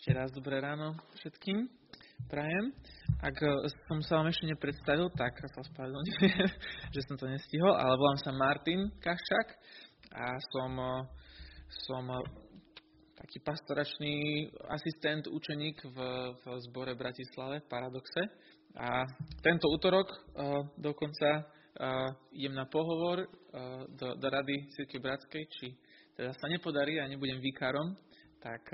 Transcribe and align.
Ešte 0.00 0.16
raz 0.16 0.32
dobré 0.32 0.64
ráno 0.64 0.96
všetkým. 1.12 1.68
Prajem. 2.24 2.72
Ak 3.20 3.36
eh, 3.36 3.52
som 3.84 4.00
sa 4.00 4.16
vám 4.16 4.32
ešte 4.32 4.48
nepredstavil, 4.48 5.12
tak 5.12 5.36
sa 5.36 5.60
ospravedlňujem, 5.60 6.40
že 6.96 7.00
som 7.04 7.20
to 7.20 7.28
nestihol, 7.28 7.76
ale 7.76 8.00
volám 8.00 8.16
sa 8.16 8.32
Martin 8.32 8.88
Kaščák 8.96 9.48
a 10.16 10.24
som, 10.40 10.72
eh, 10.72 11.04
som 11.84 12.04
eh, 12.16 12.24
taký 13.12 13.44
pastoračný 13.44 14.48
asistent, 14.72 15.28
učeník 15.28 15.84
v, 15.92 15.98
v 16.32 16.44
zbore 16.72 16.96
Bratislave, 16.96 17.60
v 17.60 17.68
Paradoxe. 17.68 18.24
A 18.80 19.04
tento 19.44 19.68
útorok 19.68 20.08
dokonca 20.80 21.44
idem 22.32 22.56
na 22.56 22.64
pohovor 22.64 23.28
do, 23.92 24.08
do 24.16 24.26
Rady 24.32 24.72
Cirkvi 24.72 24.96
Bratskej, 24.96 25.44
či 25.44 25.76
teda 26.16 26.32
sa 26.32 26.48
nepodarí 26.48 26.96
a 26.96 27.04
nebudem 27.04 27.44
výkarom, 27.44 27.92
tak, 28.40 28.64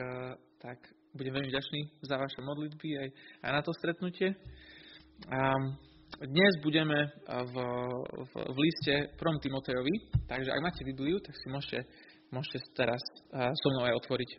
tak 0.63 0.79
budem 1.17 1.33
veľmi 1.33 1.49
vďačný 1.49 1.81
za 2.05 2.21
vaše 2.21 2.41
modlitby 2.45 2.89
aj, 3.01 3.09
aj 3.43 3.51
na 3.57 3.63
to 3.65 3.73
stretnutie. 3.73 4.37
A 5.33 5.41
dnes 6.23 6.53
budeme 6.63 7.09
v, 7.27 7.55
v, 8.31 8.33
v 8.37 8.57
liste 8.61 9.17
prom 9.17 9.41
Timotejovi, 9.41 10.13
takže 10.29 10.53
ak 10.53 10.65
máte 10.65 10.85
Bibliu, 10.85 11.19
tak 11.25 11.35
si 11.35 11.49
môžete, 11.49 11.89
môžete 12.31 12.63
teraz 12.77 13.01
so 13.33 13.69
mnou 13.73 13.89
aj 13.89 13.97
otvoriť. 14.05 14.31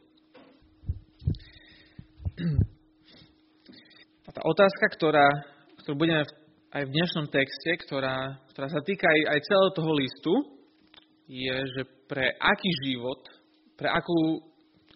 A 4.28 4.36
tá 4.36 4.44
otázka, 4.44 4.92
ktorá, 5.00 5.24
ktorú 5.82 5.96
budeme 6.04 6.28
aj 6.76 6.84
v 6.84 6.94
dnešnom 6.94 7.32
texte, 7.32 7.80
ktorá, 7.88 8.44
ktorá 8.52 8.68
sa 8.68 8.84
týka 8.84 9.08
aj, 9.08 9.22
aj 9.34 9.40
celého 9.40 9.72
toho 9.72 9.92
listu, 9.96 10.34
je, 11.32 11.56
že 11.64 11.82
pre 12.12 12.36
aký 12.36 12.72
život, 12.84 13.24
pre 13.80 13.88
akú 13.88 14.44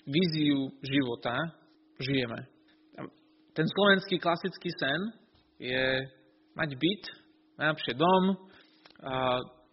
víziu 0.04 0.68
života 0.84 1.36
žijeme. 2.00 2.48
Ten 3.52 3.68
slovenský 3.68 4.16
klasický 4.16 4.70
sen 4.80 5.02
je 5.60 6.08
mať 6.56 6.70
byt, 6.80 7.04
najlepšie 7.60 7.94
dom, 8.00 8.24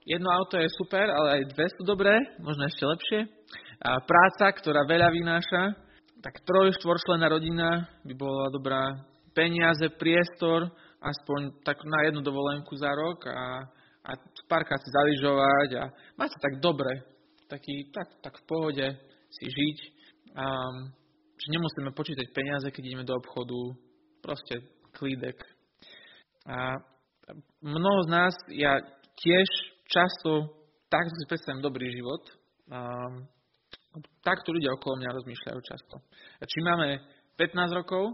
jedno 0.08 0.28
auto 0.32 0.58
je 0.58 0.68
super, 0.80 1.06
ale 1.06 1.28
aj 1.38 1.42
dve 1.52 1.66
sú 1.76 1.82
dobré, 1.84 2.14
možno 2.42 2.66
ešte 2.66 2.84
lepšie. 2.88 3.20
Práca, 3.82 4.46
ktorá 4.58 4.82
veľa 4.88 5.08
vynáša, 5.14 5.62
tak 6.18 6.42
troj, 6.42 6.74
štvorčlená 6.74 7.30
rodina 7.30 7.86
by 8.02 8.14
bola 8.18 8.50
dobrá. 8.50 8.82
Peniaze, 9.36 9.86
priestor, 9.94 10.66
aspoň 10.98 11.62
tak 11.62 11.78
na 11.86 12.10
jednu 12.10 12.26
dovolenku 12.26 12.74
za 12.74 12.90
rok 12.90 13.22
a, 13.30 13.70
a 14.02 14.10
párkrát 14.50 14.82
si 14.82 14.90
zaližovať 14.90 15.68
a 15.78 15.84
mať 16.18 16.28
sa 16.34 16.38
tak 16.42 16.58
dobre, 16.58 16.90
taký, 17.46 17.86
tak, 17.94 18.18
tak 18.18 18.34
v 18.34 18.44
pohode 18.50 18.86
si 19.30 19.46
žiť. 19.46 19.78
Um, 20.34 20.90
že 21.38 21.54
nemusíme 21.54 21.94
počítať 21.94 22.26
peniaze, 22.34 22.66
keď 22.74 22.82
ideme 22.82 23.06
do 23.06 23.14
obchodu, 23.14 23.78
proste 24.18 24.66
klídek. 24.92 25.38
A 26.50 26.74
mnoho 27.62 28.00
z 28.06 28.08
nás, 28.10 28.34
ja 28.50 28.82
tiež 29.22 29.48
často 29.86 30.58
takto 30.88 31.14
si 31.14 31.24
predstavím 31.28 31.62
dobrý 31.62 31.88
život. 31.92 32.22
A 32.68 32.80
takto 34.24 34.52
ľudia 34.52 34.76
okolo 34.76 35.00
mňa 35.00 35.16
rozmýšľajú 35.16 35.60
často. 35.64 35.94
Či 36.44 36.58
máme 36.64 37.00
15 37.40 37.78
rokov, 37.78 38.04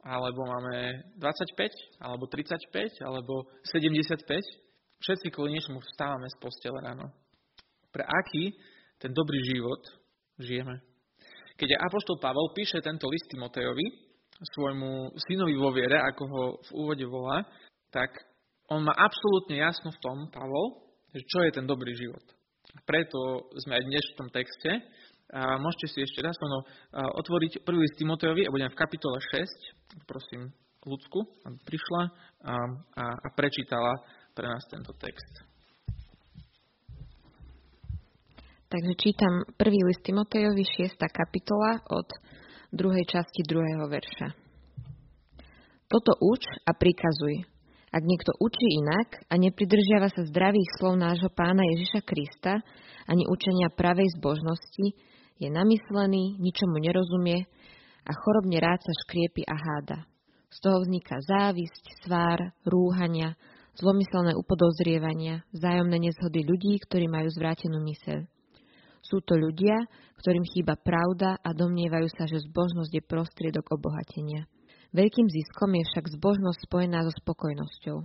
alebo 0.00 0.40
máme 0.48 1.04
25, 1.20 2.00
alebo 2.00 2.24
35, 2.26 3.04
alebo 3.04 3.34
75, 3.68 4.24
všetci 5.04 5.26
kvôli 5.28 5.54
niečomu 5.54 5.78
vstávame 5.84 6.26
z 6.32 6.36
postele 6.40 6.80
ráno. 6.80 7.12
Pre 7.92 8.02
aký 8.06 8.56
ten 8.96 9.12
dobrý 9.12 9.38
život 9.44 9.82
žijeme? 10.40 10.80
Keď 11.60 11.76
Apoštol 11.76 12.16
Pavol 12.16 12.56
píše 12.56 12.80
tento 12.80 13.04
list 13.04 13.28
Timotejovi, 13.28 14.08
svojmu 14.56 15.12
synovi 15.28 15.52
vo 15.60 15.68
viere, 15.68 16.00
ako 16.00 16.22
ho 16.24 16.44
v 16.64 16.70
úvode 16.72 17.04
volá, 17.04 17.44
tak 17.92 18.08
on 18.72 18.80
má 18.80 18.96
absolútne 18.96 19.60
jasno 19.60 19.92
v 19.92 20.00
tom, 20.00 20.16
Pavol, 20.32 20.88
že 21.12 21.20
čo 21.28 21.44
je 21.44 21.52
ten 21.52 21.68
dobrý 21.68 21.92
život. 21.92 22.24
Preto 22.88 23.52
sme 23.60 23.76
aj 23.76 23.84
dnes 23.84 24.04
v 24.08 24.16
tom 24.16 24.28
texte. 24.32 24.70
A 25.30 25.60
môžete 25.62 25.86
si 25.94 25.98
ešte 26.02 26.24
raz 26.24 26.34
ono 26.42 26.64
otvoriť 27.20 27.62
prvý 27.62 27.86
list 27.86 28.00
Timotejovi 28.00 28.48
a 28.48 28.54
budem 28.54 28.72
v 28.72 28.80
kapitole 28.80 29.20
6. 29.20 30.08
Prosím 30.08 30.50
Ľudsku, 30.80 31.18
prišla 31.68 32.02
a, 32.48 32.54
a, 32.96 33.04
a 33.04 33.28
prečítala 33.36 34.00
pre 34.32 34.48
nás 34.48 34.64
tento 34.72 34.96
text. 34.96 35.49
Takže 38.70 38.94
čítam 39.02 39.42
prvý 39.58 39.82
list 39.82 40.06
Timotejovi, 40.06 40.62
6. 40.62 40.94
kapitola 41.10 41.82
od 41.90 42.06
druhej 42.70 43.02
časti 43.02 43.42
druhého 43.42 43.82
verša. 43.90 44.30
Toto 45.90 46.14
uč 46.22 46.46
a 46.62 46.70
prikazuj. 46.70 47.50
Ak 47.90 48.06
niekto 48.06 48.30
učí 48.38 48.78
inak 48.78 49.26
a 49.26 49.34
nepridržiava 49.42 50.14
sa 50.14 50.22
zdravých 50.22 50.70
slov 50.78 51.02
nášho 51.02 51.34
pána 51.34 51.66
Ježiša 51.66 52.00
Krista 52.06 52.62
ani 53.10 53.26
učenia 53.26 53.74
pravej 53.74 54.06
zbožnosti, 54.22 54.86
je 55.42 55.48
namyslený, 55.50 56.38
ničomu 56.38 56.78
nerozumie 56.78 57.50
a 58.06 58.10
chorobne 58.22 58.62
rád 58.62 58.86
sa 58.86 58.94
škriepi 59.02 59.50
a 59.50 59.56
háda. 59.58 60.06
Z 60.46 60.62
toho 60.62 60.78
vzniká 60.86 61.18
závisť, 61.26 62.06
svár, 62.06 62.54
rúhania, 62.62 63.34
zlomyselné 63.74 64.38
upodozrievania, 64.38 65.42
vzájomné 65.58 66.06
nezhody 66.06 66.46
ľudí, 66.46 66.78
ktorí 66.86 67.10
majú 67.10 67.26
zvrátenú 67.34 67.82
myseľ. 67.82 68.30
Sú 69.10 69.18
to 69.26 69.34
ľudia, 69.34 69.90
ktorým 70.22 70.46
chýba 70.46 70.78
pravda 70.78 71.34
a 71.42 71.50
domnievajú 71.50 72.06
sa, 72.14 72.30
že 72.30 72.46
zbožnosť 72.46 72.92
je 72.94 73.02
prostriedok 73.02 73.66
obohatenia. 73.74 74.46
Veľkým 74.94 75.26
ziskom 75.26 75.74
je 75.74 75.82
však 75.82 76.14
zbožnosť 76.14 76.70
spojená 76.70 77.02
so 77.02 77.10
spokojnosťou. 77.18 77.98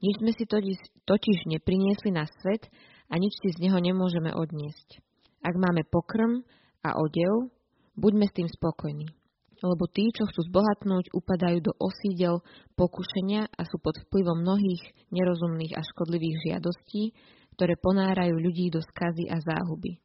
Nič 0.00 0.14
sme 0.20 0.32
si 0.32 0.44
totiž, 0.48 1.38
nepriniesli 1.48 2.08
na 2.08 2.24
svet 2.24 2.72
a 3.12 3.20
nič 3.20 3.36
si 3.36 3.52
z 3.52 3.68
neho 3.68 3.76
nemôžeme 3.80 4.32
odniesť. 4.32 5.04
Ak 5.44 5.56
máme 5.60 5.84
pokrm 5.88 6.40
a 6.80 6.96
odev, 7.00 7.52
buďme 7.96 8.24
s 8.24 8.36
tým 8.36 8.48
spokojní. 8.48 9.12
Lebo 9.60 9.88
tí, 9.88 10.08
čo 10.12 10.28
chcú 10.28 10.40
zbohatnúť, 10.52 11.16
upadajú 11.16 11.64
do 11.64 11.72
osídel 11.80 12.44
pokušenia 12.76 13.48
a 13.48 13.60
sú 13.64 13.80
pod 13.80 13.96
vplyvom 14.08 14.44
mnohých 14.44 14.84
nerozumných 15.12 15.76
a 15.76 15.84
škodlivých 15.84 16.36
žiadostí, 16.48 17.16
ktoré 17.56 17.76
ponárajú 17.80 18.36
ľudí 18.36 18.68
do 18.68 18.84
skazy 18.84 19.32
a 19.32 19.40
záhuby. 19.40 19.96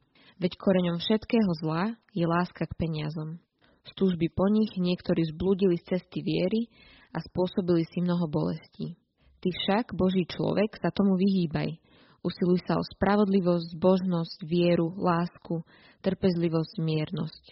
Veď 0.42 0.58
koreňom 0.58 0.98
všetkého 0.98 1.54
zla 1.62 1.94
je 2.10 2.26
láska 2.26 2.66
k 2.66 2.74
peniazom. 2.74 3.38
Z 3.86 3.94
túžby 3.94 4.26
po 4.26 4.50
nich 4.50 4.74
niektorí 4.74 5.22
zblúdili 5.30 5.78
z 5.78 5.94
cesty 5.94 6.18
viery 6.18 6.66
a 7.14 7.22
spôsobili 7.22 7.86
si 7.86 8.02
mnoho 8.02 8.26
bolestí. 8.26 8.98
Ty 9.38 9.48
však, 9.54 9.94
Boží 9.94 10.26
človek, 10.26 10.82
sa 10.82 10.90
tomu 10.90 11.14
vyhýbaj. 11.14 11.78
Usiluj 12.26 12.58
sa 12.66 12.74
o 12.74 12.82
spravodlivosť, 12.82 13.78
zbožnosť, 13.78 14.38
vieru, 14.42 14.90
lásku, 14.98 15.62
trpezlivosť, 16.02 16.74
miernosť. 16.82 17.44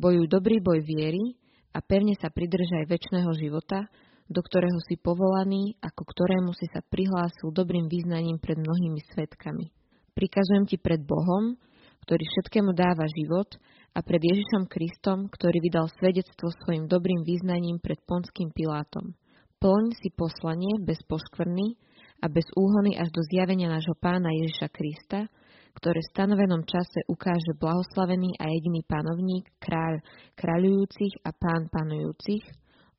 Bojuj 0.00 0.24
dobrý 0.32 0.64
boj 0.64 0.80
viery 0.80 1.36
a 1.76 1.84
pevne 1.84 2.16
sa 2.16 2.32
pridržaj 2.32 2.88
väčšného 2.88 3.36
života, 3.36 3.84
do 4.32 4.40
ktorého 4.40 4.80
si 4.88 4.96
povolaný 4.96 5.76
a 5.84 5.92
ku 5.92 6.08
ktorému 6.08 6.56
si 6.56 6.64
sa 6.72 6.80
prihlásil 6.88 7.52
dobrým 7.52 7.84
význaním 7.84 8.40
pred 8.40 8.56
mnohými 8.56 9.04
svetkami. 9.12 9.76
Prikazujem 10.16 10.64
ti 10.64 10.80
pred 10.80 11.04
Bohom, 11.04 11.60
ktorý 12.10 12.26
všetkému 12.26 12.74
dáva 12.74 13.06
život 13.06 13.46
a 13.94 14.02
pred 14.02 14.18
Ježišom 14.18 14.66
Kristom, 14.66 15.30
ktorý 15.30 15.62
vydal 15.62 15.86
svedectvo 15.94 16.50
svojim 16.50 16.90
dobrým 16.90 17.22
význaním 17.22 17.78
pred 17.78 18.02
Ponským 18.02 18.50
Pilátom. 18.50 19.14
Plň 19.62 19.94
si 19.94 20.10
poslanie 20.18 20.82
bez 20.82 20.98
poškvrny 21.06 21.78
a 22.18 22.26
bez 22.26 22.50
úhony 22.58 22.98
až 22.98 23.14
do 23.14 23.22
zjavenia 23.30 23.70
nášho 23.70 23.94
pána 23.94 24.26
Ježiša 24.42 24.74
Krista, 24.74 25.30
ktoré 25.78 26.02
v 26.02 26.10
stanovenom 26.10 26.66
čase 26.66 27.06
ukáže 27.06 27.54
blahoslavený 27.62 28.42
a 28.42 28.50
jediný 28.58 28.82
panovník, 28.90 29.46
kráľ 29.62 30.02
kráľujúcich 30.34 31.22
a 31.22 31.30
pán 31.30 31.70
panujúcich, 31.70 32.42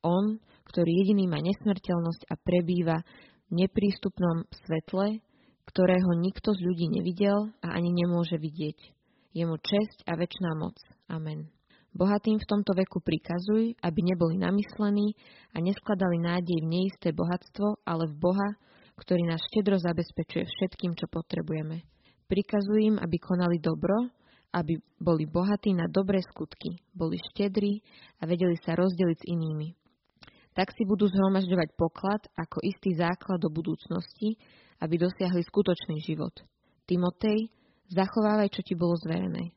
on, 0.07 0.39
ktorý 0.71 0.87
jediný 0.87 1.27
má 1.27 1.43
nesmrteľnosť 1.43 2.31
a 2.31 2.39
prebýva 2.39 3.03
v 3.51 3.59
neprístupnom 3.59 4.47
svetle, 4.55 5.19
ktorého 5.67 6.15
nikto 6.15 6.55
z 6.55 6.63
ľudí 6.63 6.87
nevidel 6.87 7.51
a 7.59 7.75
ani 7.75 7.91
nemôže 7.91 8.39
vidieť. 8.39 9.00
Je 9.31 9.43
mu 9.47 9.55
česť 9.55 10.03
a 10.11 10.19
väčšiná 10.19 10.51
moc. 10.59 10.75
Amen. 11.07 11.47
Bohatým 11.91 12.39
v 12.39 12.47
tomto 12.47 12.71
veku 12.71 13.03
prikazuj, 13.03 13.75
aby 13.83 13.99
neboli 13.99 14.39
namyslení 14.39 15.11
a 15.51 15.59
neskladali 15.59 16.23
nádej 16.23 16.63
v 16.63 16.71
neisté 16.71 17.11
bohatstvo, 17.11 17.83
ale 17.83 18.07
v 18.07 18.15
Boha, 18.15 18.49
ktorý 18.95 19.27
nás 19.27 19.43
štedro 19.51 19.75
zabezpečuje 19.75 20.47
všetkým, 20.47 20.95
čo 20.95 21.11
potrebujeme. 21.11 21.83
Prikazuj 22.31 22.79
im, 22.79 22.95
aby 22.95 23.17
konali 23.19 23.59
dobro, 23.59 24.07
aby 24.55 24.79
boli 24.99 25.27
bohatí 25.27 25.75
na 25.75 25.87
dobré 25.87 26.23
skutky, 26.23 26.79
boli 26.91 27.19
štedrí 27.31 27.83
a 28.19 28.27
vedeli 28.27 28.55
sa 28.63 28.75
rozdeliť 28.75 29.17
s 29.19 29.27
inými. 29.27 29.75
Tak 30.51 30.75
si 30.75 30.83
budú 30.83 31.07
zhromažďovať 31.07 31.69
poklad 31.79 32.21
ako 32.35 32.59
istý 32.63 32.95
základ 32.99 33.39
do 33.39 33.47
budúcnosti, 33.47 34.35
aby 34.83 34.99
dosiahli 34.99 35.43
skutočný 35.43 36.03
život. 36.03 36.35
Timotej, 36.83 37.47
zachovávaj, 37.91 38.49
čo 38.55 38.63
ti 38.63 38.73
bolo 38.73 38.95
zverené. 38.97 39.51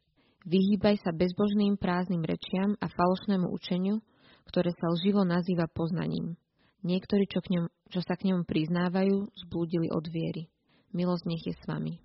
Vyhýbaj 0.44 1.00
sa 1.00 1.14
bezbožným 1.14 1.80
prázdnym 1.80 2.20
rečiam 2.20 2.76
a 2.82 2.86
falošnému 2.90 3.48
učeniu, 3.48 4.04
ktoré 4.52 4.74
sa 4.76 4.92
lživo 4.92 5.24
nazýva 5.24 5.64
poznaním. 5.72 6.36
Niektorí, 6.84 7.24
čo, 7.24 7.40
k 7.40 7.56
ňom, 7.56 7.64
čo 7.88 8.04
sa 8.04 8.12
k 8.12 8.28
ňom 8.28 8.44
priznávajú, 8.44 9.32
zblúdili 9.48 9.88
od 9.88 10.04
viery. 10.12 10.52
Milosť 10.92 11.24
nech 11.24 11.40
je 11.48 11.56
s 11.56 11.64
vami. 11.64 11.96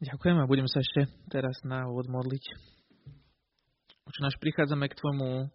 Ďakujem 0.00 0.38
a 0.40 0.48
budem 0.48 0.64
sa 0.64 0.80
ešte 0.80 1.12
teraz 1.28 1.60
na 1.60 1.84
úvod 1.92 2.08
modliť. 2.08 2.44
Oče 4.08 4.20
náš, 4.24 4.40
prichádzame 4.40 4.88
k 4.88 4.96
Tvojmu 4.96 5.52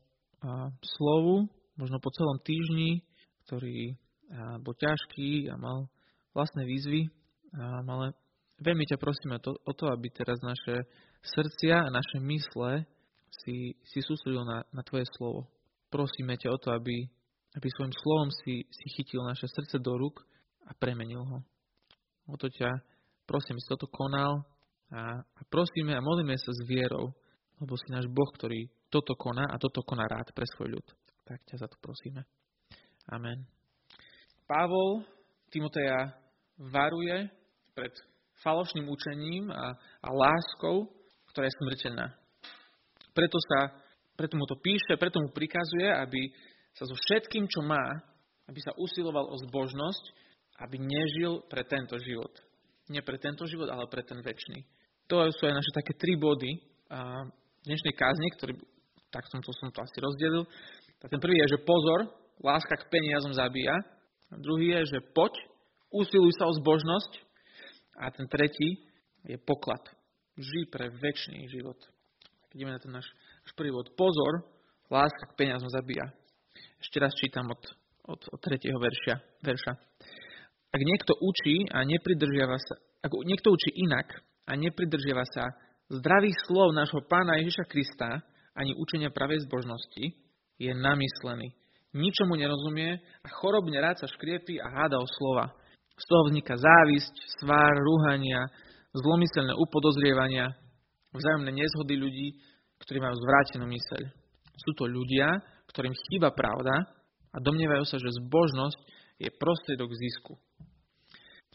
slovu, 0.84 1.50
možno 1.74 1.98
po 1.98 2.14
celom 2.14 2.38
týždni, 2.46 3.02
ktorý 3.50 3.98
bol 4.62 4.78
ťažký 4.78 5.50
a 5.50 5.58
mal 5.58 5.90
vlastné 6.38 6.68
výzvy, 6.70 7.10
ale 7.58 8.14
veľmi 8.60 8.86
ťa 8.86 8.98
prosíme 9.02 9.40
to, 9.40 9.56
o 9.56 9.74
to, 9.74 9.90
aby 9.90 10.12
teraz 10.14 10.38
naše 10.44 10.86
srdcia 11.24 11.88
a 11.88 11.94
naše 11.94 12.20
mysle 12.20 12.86
si, 13.44 13.74
si 13.82 14.00
sústredil 14.04 14.44
na, 14.46 14.62
na 14.70 14.82
Tvoje 14.86 15.08
slovo. 15.18 15.50
Prosíme 15.90 16.38
ťa 16.38 16.50
o 16.54 16.58
to, 16.62 16.70
aby, 16.76 17.08
aby 17.58 17.68
svojim 17.74 17.94
slovom 17.94 18.30
si, 18.44 18.66
si 18.70 18.86
chytil 18.98 19.24
naše 19.26 19.50
srdce 19.50 19.80
do 19.80 19.94
rúk 19.98 20.22
a 20.68 20.76
premenil 20.78 21.24
ho. 21.24 21.40
O 22.30 22.36
to 22.38 22.48
ťa 22.52 22.70
prosím, 23.26 23.60
si 23.60 23.68
toto 23.68 23.88
konal 23.88 24.44
a, 24.92 25.24
a 25.24 25.42
prosíme 25.50 25.96
a 25.96 26.04
modlíme 26.04 26.36
sa 26.38 26.52
s 26.52 26.62
vierou, 26.68 27.12
lebo 27.60 27.74
si 27.80 27.88
náš 27.90 28.06
Boh, 28.12 28.30
ktorý 28.36 28.68
toto 28.92 29.16
koná 29.18 29.48
a 29.50 29.58
toto 29.58 29.82
koná 29.82 30.06
rád 30.06 30.30
pre 30.36 30.46
svoj 30.54 30.78
ľud. 30.78 30.88
Tak 31.24 31.40
ťa 31.48 31.66
za 31.66 31.68
to 31.72 31.78
prosíme. 31.80 32.28
Amen. 33.10 33.48
Pavol 34.46 35.08
Timoteja 35.50 36.12
varuje 36.60 37.30
pred 37.74 37.94
falošným 38.44 38.86
učením 38.86 39.50
a, 39.50 39.74
a 40.04 40.10
láskou, 40.12 40.92
ktorá 41.32 41.48
je 41.50 41.58
smrteľná. 41.64 42.08
Preto, 43.16 43.38
sa, 43.40 43.74
preto 44.14 44.38
mu 44.38 44.46
to 44.46 44.60
píše, 44.62 45.00
preto 45.00 45.18
mu 45.24 45.30
prikazuje, 45.34 45.88
aby 45.90 46.22
sa 46.78 46.86
so 46.86 46.94
všetkým, 46.94 47.46
čo 47.50 47.62
má, 47.66 47.82
aby 48.50 48.60
sa 48.60 48.76
usiloval 48.78 49.30
o 49.30 49.36
zbožnosť, 49.50 50.04
aby 50.66 50.78
nežil 50.78 51.42
pre 51.50 51.64
tento 51.66 51.98
život. 52.02 52.34
Nie 52.92 53.02
pre 53.02 53.18
tento 53.18 53.48
život, 53.48 53.70
ale 53.72 53.88
pre 53.88 54.04
ten 54.04 54.20
väčší. 54.20 54.66
To 55.08 55.24
sú 55.32 55.48
aj 55.48 55.56
naše 55.56 55.72
také 55.74 55.94
tri 55.96 56.20
body 56.20 56.52
a 56.92 57.28
dnešnej 57.64 57.96
kázni, 57.96 58.28
ktorý, 58.36 58.54
tak 59.08 59.24
som 59.32 59.40
to, 59.40 59.52
som 59.56 59.72
to 59.72 59.80
asi 59.80 59.98
rozdelil. 60.04 60.44
Tak 61.00 61.12
ten 61.12 61.22
prvý 61.22 61.40
je, 61.44 61.56
že 61.56 61.66
pozor, 61.66 62.12
láska 62.44 62.76
k 62.76 62.90
peniazom 62.92 63.32
zabíja. 63.36 63.76
A 64.32 64.36
druhý 64.40 64.76
je, 64.80 64.98
že 64.98 65.00
poď, 65.14 65.32
usiluj 65.94 66.34
sa 66.36 66.50
o 66.50 66.54
zbožnosť. 66.58 67.12
A 68.00 68.12
ten 68.12 68.28
tretí 68.28 68.86
je 69.24 69.38
poklad. 69.38 69.82
Žij 70.34 70.66
pre 70.74 70.90
väčší 70.90 71.46
život. 71.54 71.78
Ideme 72.54 72.74
na 72.74 72.82
ten 72.82 72.94
náš, 72.94 73.06
náš 73.46 73.54
prvý 73.54 73.70
bod. 73.74 73.94
Pozor, 73.98 74.46
láska 74.90 75.34
k 75.34 75.38
peniazom 75.38 75.70
zabíja. 75.70 76.10
Ešte 76.82 76.98
raz 77.02 77.14
čítam 77.18 77.50
od, 77.50 77.62
od, 78.10 78.22
od 78.30 78.40
tretieho 78.42 78.78
verša. 78.78 79.16
verša. 79.42 79.74
Ak 80.74 80.82
niekto 80.82 81.14
učí 81.22 81.70
a 81.70 81.86
nepridržiava 81.86 82.58
sa, 82.58 82.76
ak 83.06 83.14
niekto 83.14 83.54
učí 83.54 83.70
inak 83.86 84.10
a 84.50 84.58
nepridržiava 84.58 85.26
sa 85.30 85.54
zdravých 85.94 86.38
slov 86.50 86.74
nášho 86.74 87.06
pána 87.06 87.38
Ježiša 87.42 87.66
Krista, 87.70 88.10
ani 88.54 88.74
učenia 88.78 89.10
pravej 89.14 89.46
zbožnosti, 89.46 90.14
je 90.62 90.72
namyslený. 90.74 91.54
Ničomu 91.94 92.38
nerozumie 92.38 93.02
a 93.22 93.28
chorobne 93.30 93.78
rád 93.78 94.02
sa 94.02 94.10
škriepí 94.10 94.58
a 94.58 94.68
háda 94.70 94.98
o 94.98 95.06
slova. 95.06 95.54
Z 95.94 96.06
toho 96.10 96.26
vzniká 96.30 96.58
závisť, 96.58 97.16
svár, 97.42 97.74
rúhania, 97.78 98.50
zlomyselné 98.94 99.54
upodozrievania, 99.58 100.54
vzájomné 101.14 101.52
nezhody 101.54 101.96
ľudí, 101.98 102.28
ktorí 102.82 102.98
majú 103.00 103.16
zvrátenú 103.22 103.66
myseľ. 103.70 104.02
Sú 104.58 104.72
to 104.78 104.90
ľudia, 104.90 105.42
ktorým 105.70 105.94
chýba 106.10 106.34
pravda 106.34 106.74
a 107.34 107.38
domnievajú 107.42 107.86
sa, 107.86 107.98
že 107.98 108.14
zbožnosť 108.22 108.80
je 109.22 109.30
prostriedok 109.38 109.90
zisku. 109.94 110.38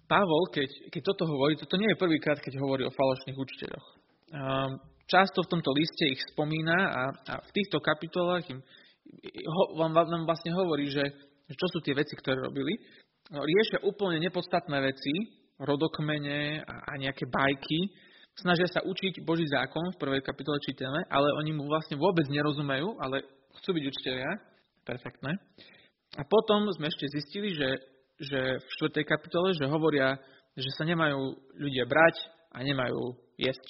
Pavol, 0.09 0.49
keď, 0.49 0.89
keď 0.89 1.03
toto 1.05 1.29
hovorí, 1.29 1.55
toto 1.61 1.77
nie 1.77 1.91
je 1.93 2.01
prvýkrát, 2.01 2.41
keď 2.41 2.57
hovorí 2.65 2.83
o 2.89 2.95
falošných 2.95 3.37
učiteľoch. 3.37 3.87
Často 5.09 5.45
v 5.45 5.53
tomto 5.53 5.71
liste 5.77 6.05
ich 6.09 6.21
spomína 6.33 6.77
a, 6.77 7.03
a 7.13 7.35
v 7.45 7.51
týchto 7.53 7.81
kapitolách 7.81 8.49
im, 8.49 8.61
ho, 9.45 9.63
vám, 9.77 9.93
vám 9.93 10.25
vlastne 10.25 10.53
hovorí, 10.57 10.89
že 10.89 11.05
čo 11.49 11.67
sú 11.73 11.81
tie 11.81 11.97
veci, 11.97 12.13
ktoré 12.17 12.41
robili. 12.41 12.77
No, 13.29 13.45
riešia 13.45 13.85
úplne 13.85 14.25
nepodstatné 14.25 14.81
veci, 14.81 15.13
rodokmene 15.61 16.65
a, 16.65 16.97
nejaké 16.97 17.29
bajky, 17.29 17.93
snažia 18.41 18.65
sa 18.73 18.81
učiť 18.81 19.21
Boží 19.21 19.45
zákon, 19.53 19.93
v 19.93 20.01
prvej 20.01 20.23
kapitole 20.25 20.57
čítame, 20.65 21.05
ale 21.13 21.29
oni 21.45 21.53
mu 21.53 21.69
vlastne 21.69 22.01
vôbec 22.01 22.25
nerozumejú, 22.31 22.97
ale 22.97 23.21
chcú 23.61 23.77
byť 23.77 23.85
učiteľia. 23.85 24.31
Perfektné. 24.87 25.37
A 26.17 26.23
potom 26.25 26.73
sme 26.73 26.89
ešte 26.89 27.05
zistili, 27.13 27.53
že, 27.53 27.69
že 28.17 28.41
v 28.57 28.69
4. 28.89 29.05
kapitole, 29.05 29.53
že 29.53 29.69
hovoria, 29.69 30.17
že 30.57 30.73
sa 30.73 30.89
nemajú 30.89 31.37
ľudia 31.61 31.85
brať 31.85 32.17
a 32.57 32.65
nemajú 32.65 33.13
jesť. 33.37 33.69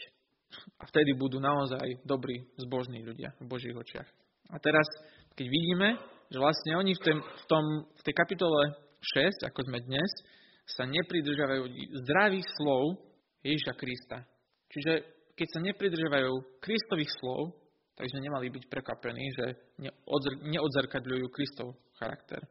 A 0.79 0.87
vtedy 0.87 1.19
budú 1.19 1.43
naozaj 1.43 1.99
dobrí, 2.07 2.47
zbožní 2.63 3.03
ľudia 3.03 3.35
v 3.43 3.51
Božích 3.51 3.75
očiach. 3.75 4.07
A 4.55 4.57
teraz, 4.63 4.87
keď 5.35 5.47
vidíme, 5.51 5.89
že 6.31 6.39
vlastne 6.39 6.79
oni 6.79 6.95
v, 6.95 7.45
tom, 7.51 7.65
v 7.91 8.03
tej 8.07 8.15
kapitole 8.15 8.88
6, 9.01 9.49
ako 9.49 9.61
sme 9.71 9.79
dnes, 9.87 10.11
sa 10.69 10.85
nepridržavajú 10.85 11.65
zdravých 12.05 12.47
slov 12.61 13.01
Ježiša 13.41 13.73
Krista. 13.79 14.19
Čiže 14.69 14.93
keď 15.33 15.49
sa 15.55 15.61
nepridržavajú 15.65 16.61
Kristových 16.61 17.13
slov, 17.23 17.57
tak 17.95 18.11
sme 18.11 18.27
nemali 18.27 18.51
byť 18.53 18.65
prekvapení, 18.71 19.25
že 19.35 19.47
neodzrkadľujú 20.47 21.27
Kristov 21.35 21.75
charakter. 21.99 22.43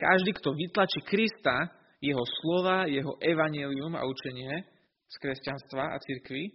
Každý, 0.00 0.32
kto 0.40 0.52
vytlačí 0.52 1.00
Krista, 1.04 1.72
jeho 2.00 2.24
slova, 2.40 2.84
jeho 2.88 3.16
evanelium 3.20 3.96
a 3.96 4.04
učenie 4.04 4.64
z 5.08 5.14
kresťanstva 5.20 5.92
a 5.92 5.96
cirkvi, 6.00 6.52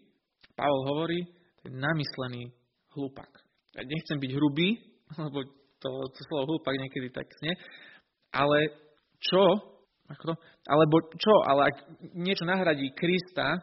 Pavol 0.53 0.81
hovorí, 0.91 1.19
je 1.63 1.69
namyslený 1.71 2.51
hlupak. 2.93 3.29
Ja 3.77 3.85
nechcem 3.85 4.17
byť 4.19 4.31
hrubý, 4.33 4.77
lebo 5.25 5.39
to, 5.79 5.89
to 6.11 6.19
slovo 6.27 6.55
hlupak 6.55 6.75
niekedy 6.75 7.09
tak 7.09 7.25
znie, 7.39 7.55
ale 8.35 8.88
čo, 9.19 9.43
ako 10.09 10.23
to, 10.31 10.35
alebo 10.65 10.95
čo, 11.15 11.33
ale 11.45 11.61
ak 11.69 11.75
niečo 12.17 12.43
nahradí 12.47 12.89
Krista 12.97 13.61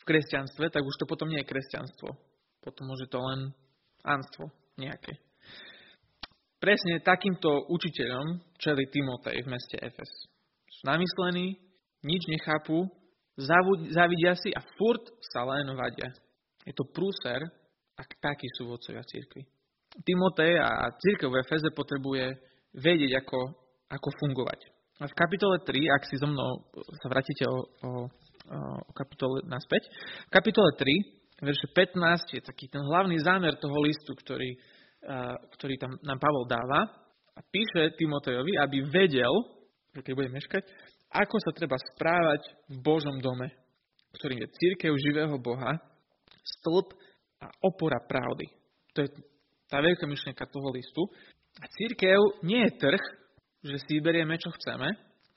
v 0.00 0.02
kresťanstve, 0.02 0.72
tak 0.72 0.82
už 0.82 0.96
to 0.98 1.06
potom 1.06 1.30
nie 1.30 1.40
je 1.44 1.50
kresťanstvo. 1.50 2.08
Potom 2.60 2.84
môže 2.90 3.08
to 3.08 3.22
len 3.22 3.54
Anstvo 4.04 4.48
nejaké. 4.80 5.16
Presne 6.60 7.00
takýmto 7.00 7.72
učiteľom 7.72 8.40
čeli 8.60 8.84
Timotej 8.92 9.44
v 9.44 9.48
meste 9.48 9.76
Efes. 9.80 10.12
Sú 10.68 10.82
namyslení, 10.84 11.56
nič 12.04 12.22
nechápu, 12.28 12.84
zavidia 13.92 14.36
si 14.36 14.52
a 14.52 14.60
furt 14.76 15.04
sa 15.32 15.44
len 15.48 15.72
vadia. 15.72 16.12
Je 16.68 16.76
to 16.76 16.84
prúser, 16.92 17.40
ak 17.96 18.08
takí 18.20 18.44
sú 18.56 18.68
vodcovia 18.68 19.00
církvy. 19.04 19.44
Timotej 20.04 20.60
a 20.60 20.92
církev 21.00 21.32
v 21.32 21.40
Efeze 21.40 21.72
potrebuje 21.72 22.36
vedieť, 22.76 23.24
ako, 23.24 23.40
ako 23.88 24.08
fungovať. 24.20 24.60
A 25.00 25.08
v 25.08 25.16
kapitole 25.16 25.56
3, 25.64 25.96
ak 25.96 26.02
si 26.04 26.20
so 26.20 26.28
mnou 26.28 26.60
sa 27.00 27.08
vrátite 27.08 27.48
o, 27.48 27.56
o, 27.56 27.90
o 28.84 28.92
kapitole 28.92 29.40
naspäť, 29.48 29.88
v 30.28 30.30
kapitole 30.32 30.76
3 30.76 31.20
verše 31.40 31.68
15 31.72 32.36
je 32.36 32.42
taký 32.44 32.68
ten 32.68 32.84
hlavný 32.84 33.16
zámer 33.24 33.56
toho 33.56 33.80
listu, 33.80 34.12
ktorý, 34.12 34.60
ktorý 35.56 35.74
tam 35.80 35.96
nám 36.04 36.20
Pavol 36.20 36.44
dáva. 36.44 36.92
A 37.32 37.40
píše 37.40 37.96
Timotejovi, 37.96 38.60
aby 38.60 38.84
vedel, 38.92 39.32
že 39.96 40.04
keď 40.04 40.12
bude 40.12 40.30
meškať, 40.36 40.62
ako 41.10 41.36
sa 41.40 41.50
treba 41.56 41.80
správať 41.96 42.42
v 42.68 42.76
Božom 42.84 43.16
dome, 43.24 43.48
ktorým 44.20 44.44
je 44.44 44.52
církev 44.52 44.92
živého 45.00 45.34
Boha, 45.40 45.80
stĺp 46.44 46.92
a 47.40 47.46
opora 47.64 48.04
pravdy. 48.04 48.46
To 48.94 49.06
je 49.06 49.08
tá 49.70 49.80
veľká 49.80 50.04
myšlienka 50.04 50.44
toho 50.50 50.68
listu. 50.74 51.02
A 51.56 51.64
církev 51.66 52.44
nie 52.44 52.60
je 52.68 52.72
trh, 52.76 53.02
že 53.60 53.76
si 53.84 54.00
vyberieme, 54.00 54.36
čo 54.40 54.50
chceme, 54.56 54.88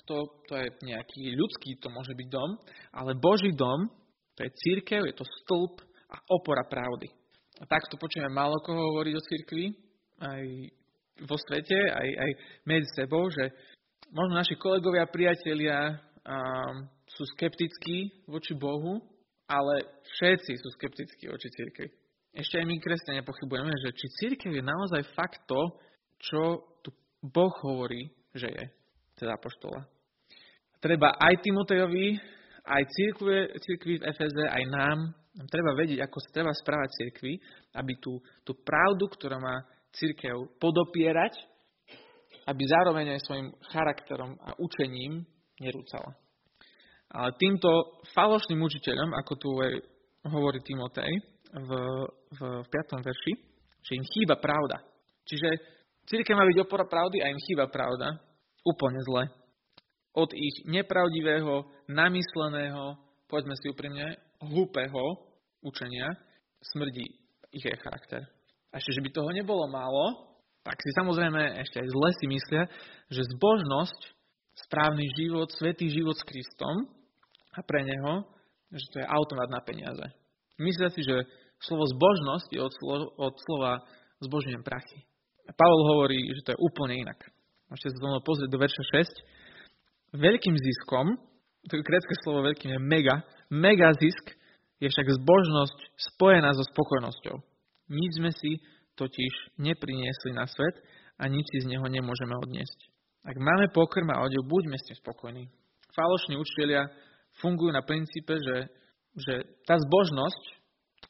to, 0.03 0.27
to 0.47 0.53
je 0.59 0.67
nejaký 0.83 1.31
ľudský, 1.35 1.79
to 1.79 1.87
môže 1.87 2.11
byť 2.11 2.27
dom, 2.27 2.59
ale 2.91 3.15
Boží 3.15 3.55
dom, 3.55 3.87
to 4.35 4.43
je 4.43 4.51
církev, 4.51 5.07
je 5.07 5.15
to 5.15 5.23
stĺp 5.23 5.79
a 6.11 6.17
opora 6.27 6.67
pravdy. 6.67 7.07
A 7.61 7.63
takto 7.69 7.95
počujeme 7.95 8.33
málo 8.33 8.59
koho 8.65 8.91
hovoriť 8.91 9.13
o 9.15 9.23
cirkvi, 9.23 9.65
aj 10.19 10.43
vo 11.23 11.37
svete, 11.37 11.77
aj, 11.77 12.09
aj 12.09 12.31
medzi 12.67 12.89
sebou, 12.97 13.29
že 13.29 13.53
možno 14.11 14.35
naši 14.35 14.57
kolegovia, 14.57 15.07
priatelia 15.07 16.01
um, 16.25 16.89
sú 17.07 17.23
skeptickí 17.37 18.25
voči 18.27 18.57
Bohu, 18.57 18.99
ale 19.47 20.01
všetci 20.17 20.51
sú 20.57 20.67
skeptickí 20.79 21.29
voči 21.29 21.47
cirkvi. 21.53 21.87
Ešte 22.33 22.57
aj 22.57 22.65
my, 22.65 22.75
kresťania, 22.81 23.21
pochybujeme, 23.21 23.73
že 23.85 23.93
či 23.93 24.05
církev 24.17 24.49
je 24.49 24.63
naozaj 24.65 25.13
fakt 25.13 25.45
to, 25.45 25.61
čo 26.17 26.72
Boh 27.23 27.53
hovorí, 27.63 28.11
že 28.35 28.51
je, 28.51 28.63
teda 29.15 29.39
apoštola. 29.39 29.87
Treba 30.83 31.15
aj 31.15 31.39
Timotejovi, 31.39 32.19
aj 32.67 32.83
církvi, 32.91 33.55
církvi 33.63 33.93
v 34.03 34.05
Efeze, 34.11 34.43
aj 34.51 34.63
nám 34.67 34.99
Treba 35.33 35.73
vedieť, 35.73 36.05
ako 36.05 36.17
sa 36.21 36.29
treba 36.29 36.53
správať 36.53 36.89
cirkvi, 36.93 37.33
aby 37.73 37.97
tú, 37.97 38.21
tú 38.45 38.53
pravdu, 38.61 39.09
ktorá 39.09 39.41
má 39.41 39.65
církev 39.89 40.61
podopierať, 40.61 41.33
aby 42.45 42.61
zároveň 42.61 43.17
aj 43.17 43.25
svojim 43.25 43.49
charakterom 43.73 44.37
a 44.37 44.53
učením 44.61 45.25
nerúcala. 45.57 46.13
Ale 47.09 47.33
týmto 47.41 47.97
falošným 48.13 48.61
učiteľom, 48.61 49.09
ako 49.25 49.33
tu 49.41 49.49
aj 49.57 49.73
hovorí 50.29 50.61
Timotej 50.61 51.11
v, 51.49 51.71
v, 52.37 52.39
v 52.61 52.67
5. 52.69 53.01
verši, 53.01 53.33
že 53.81 53.97
im 53.97 54.05
chýba 54.05 54.37
pravda. 54.37 54.85
Čiže 55.25 55.49
církev 56.07 56.35
má 56.35 56.43
byť 56.47 56.57
opora 56.63 56.85
pravdy 56.87 57.23
a 57.23 57.31
im 57.31 57.39
chýba 57.39 57.67
pravda. 57.71 58.19
Úplne 58.63 59.01
zle. 59.07 59.23
Od 60.13 60.29
ich 60.31 60.63
nepravdivého, 60.69 61.67
namysleného, 61.89 62.95
povedzme 63.27 63.57
si 63.57 63.73
úprimne, 63.73 64.15
hlúpeho 64.39 65.33
učenia 65.63 66.13
smrdí 66.75 67.07
ich 67.51 67.65
aj 67.65 67.81
charakter. 67.81 68.21
A 68.73 68.81
ešte, 68.81 68.97
že 68.97 69.03
by 69.03 69.09
toho 69.13 69.29
nebolo 69.33 69.65
málo, 69.69 70.33
tak 70.63 70.79
si 70.79 70.89
samozrejme 70.95 71.59
ešte 71.59 71.83
aj 71.83 71.87
zle 71.91 72.09
si 72.17 72.25
myslia, 72.31 72.63
že 73.11 73.27
zbožnosť, 73.35 73.99
správny 74.69 75.05
život, 75.17 75.51
svetý 75.51 75.91
život 75.91 76.15
s 76.15 76.23
Kristom 76.23 76.87
a 77.53 77.59
pre 77.65 77.83
neho, 77.83 78.23
že 78.71 78.85
to 78.93 78.97
je 79.03 79.11
automat 79.11 79.49
na 79.51 79.61
peniaze. 79.61 80.05
Myslia 80.57 80.89
si, 80.93 81.01
že 81.03 81.25
slovo 81.61 81.85
zbožnosť 81.89 82.47
je 82.53 82.61
od, 82.61 82.73
od 83.17 83.33
slova 83.43 83.81
zbožňujem 84.21 84.63
prachy. 84.63 85.05
Pavol 85.51 85.81
hovorí, 85.91 86.23
že 86.31 86.41
to 86.47 86.51
je 86.55 86.63
úplne 86.63 87.03
inak. 87.03 87.19
Môžete 87.67 87.99
sa 87.99 87.99
to 87.99 88.27
pozrieť 88.27 88.49
do 88.53 88.61
verša 88.61 88.83
6. 90.13 90.21
Veľkým 90.23 90.55
ziskom, 90.55 91.19
to 91.67 91.79
je 91.79 91.83
grecké 91.83 92.13
slovo 92.23 92.47
veľkým 92.47 92.75
je 92.75 92.79
mega, 92.79 93.23
mega 93.51 93.91
zisk 93.97 94.35
je 94.79 94.87
však 94.87 95.07
zbožnosť 95.19 95.77
spojená 96.15 96.51
so 96.53 96.63
spokojnosťou. 96.75 97.35
Nič 97.91 98.11
sme 98.19 98.31
si 98.35 98.59
totiž 98.99 99.57
nepriniesli 99.59 100.31
na 100.35 100.47
svet 100.47 100.75
a 101.19 101.27
nič 101.27 101.45
si 101.49 101.65
z 101.65 101.71
neho 101.71 101.85
nemôžeme 101.87 102.35
odniesť. 102.35 102.79
Ak 103.23 103.39
máme 103.39 103.71
pokrm 103.71 104.11
a 104.11 104.27
odev, 104.27 104.43
buďme 104.43 104.75
s 104.75 104.85
tým 104.91 104.97
spokojní. 104.99 105.43
Falošní 105.95 106.35
učiteľia 106.35 106.91
fungujú 107.39 107.71
na 107.71 107.81
princípe, 107.81 108.35
že, 108.35 108.57
že 109.15 109.33
tá 109.63 109.79
zbožnosť, 109.79 110.43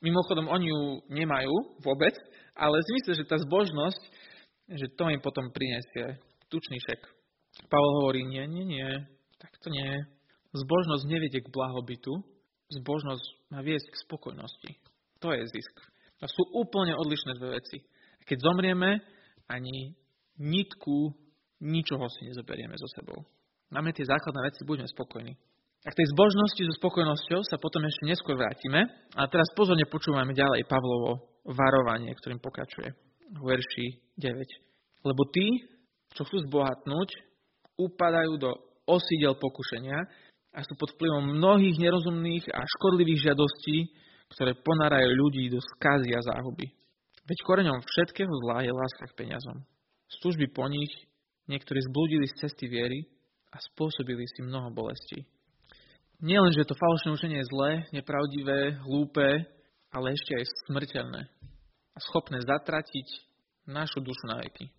mimochodom 0.05 0.45
oni 0.47 0.69
ju 0.69 0.81
nemajú 1.09 1.81
vôbec, 1.81 2.13
ale 2.53 2.85
zmysle, 2.85 3.17
že 3.17 3.25
tá 3.25 3.41
zbožnosť, 3.41 4.01
že 4.69 4.87
to 4.95 5.11
im 5.11 5.19
potom 5.19 5.51
prinesie 5.51 6.19
tučný 6.47 6.77
šek. 6.79 7.01
Pavel 7.69 7.91
hovorí, 8.01 8.25
nie, 8.25 8.45
nie, 8.49 8.65
nie, 8.65 8.89
tak 9.37 9.51
to 9.61 9.69
nie. 9.69 10.01
Zbožnosť 10.53 11.03
nevedie 11.09 11.41
k 11.41 11.53
blahobytu, 11.53 12.13
zbožnosť 12.69 13.25
má 13.53 13.61
viesť 13.61 13.89
k 13.89 14.01
spokojnosti. 14.05 14.71
To 15.21 15.33
je 15.33 15.43
zisk. 15.49 15.75
To 16.21 16.25
sú 16.29 16.43
úplne 16.55 16.95
odlišné 16.95 17.37
dve 17.41 17.59
veci. 17.59 17.83
Keď 18.23 18.37
zomrieme, 18.39 19.03
ani 19.51 19.91
nitku 20.39 21.11
ničoho 21.59 22.05
si 22.07 22.31
nezoberieme 22.31 22.75
so 22.79 22.87
sebou. 22.95 23.19
Máme 23.73 23.91
tie 23.91 24.05
základné 24.05 24.41
veci, 24.47 24.61
buďme 24.63 24.87
spokojní. 24.87 25.33
A 25.83 25.91
k 25.91 25.99
tej 25.99 26.07
zbožnosti 26.15 26.61
so 26.63 26.73
spokojnosťou 26.79 27.43
sa 27.43 27.59
potom 27.59 27.83
ešte 27.83 28.07
neskôr 28.07 28.39
vrátime. 28.39 28.87
A 29.19 29.27
teraz 29.27 29.51
pozorne 29.51 29.83
počúvame 29.83 30.31
ďalej 30.31 30.63
Pavlovo 30.63 31.43
varovanie, 31.43 32.15
ktorým 32.15 32.39
pokračuje 32.39 32.87
v 33.35 33.41
verši 33.43 33.87
9. 34.17 35.05
Lebo 35.07 35.21
tí, 35.33 35.47
čo 36.13 36.23
chcú 36.23 36.37
zbohatnúť, 36.49 37.09
upadajú 37.77 38.33
do 38.37 38.51
osídel 38.85 39.35
pokušenia 39.39 39.97
a 40.53 40.59
sú 40.61 40.77
pod 40.77 40.93
vplyvom 40.93 41.39
mnohých 41.39 41.81
nerozumných 41.81 42.45
a 42.53 42.61
škodlivých 42.61 43.31
žiadostí, 43.31 43.77
ktoré 44.37 44.53
ponárajú 44.61 45.09
ľudí 45.17 45.49
do 45.49 45.59
skazy 45.61 46.13
a 46.13 46.21
záhuby. 46.21 46.69
Veď 47.23 47.37
koreňom 47.47 47.79
všetkého 47.81 48.33
zla 48.45 48.61
je 48.61 48.71
láska 48.73 49.09
k 49.09 49.17
peniazom. 49.17 49.63
Z 50.11 50.15
túžby 50.21 50.51
po 50.51 50.67
nich 50.67 50.91
niektorí 51.47 51.79
zblúdili 51.81 52.27
z 52.29 52.45
cesty 52.45 52.67
viery 52.67 53.07
a 53.49 53.57
spôsobili 53.71 54.27
si 54.27 54.43
mnoho 54.43 54.69
bolestí. 54.75 55.25
Nielen, 56.23 56.53
že 56.55 56.67
to 56.67 56.77
falošné 56.77 57.09
učenie 57.11 57.37
je 57.41 57.49
zlé, 57.51 57.71
nepravdivé, 57.91 58.79
hlúpe, 58.85 59.27
ale 59.91 60.07
ešte 60.15 60.31
aj 60.39 60.45
smrteľné 60.69 61.21
a 61.93 61.97
schopné 62.09 62.41
zatratiť 62.41 63.07
našu 63.67 63.99
dušu 64.03 64.25
na 64.27 64.39
veky. 64.41 64.69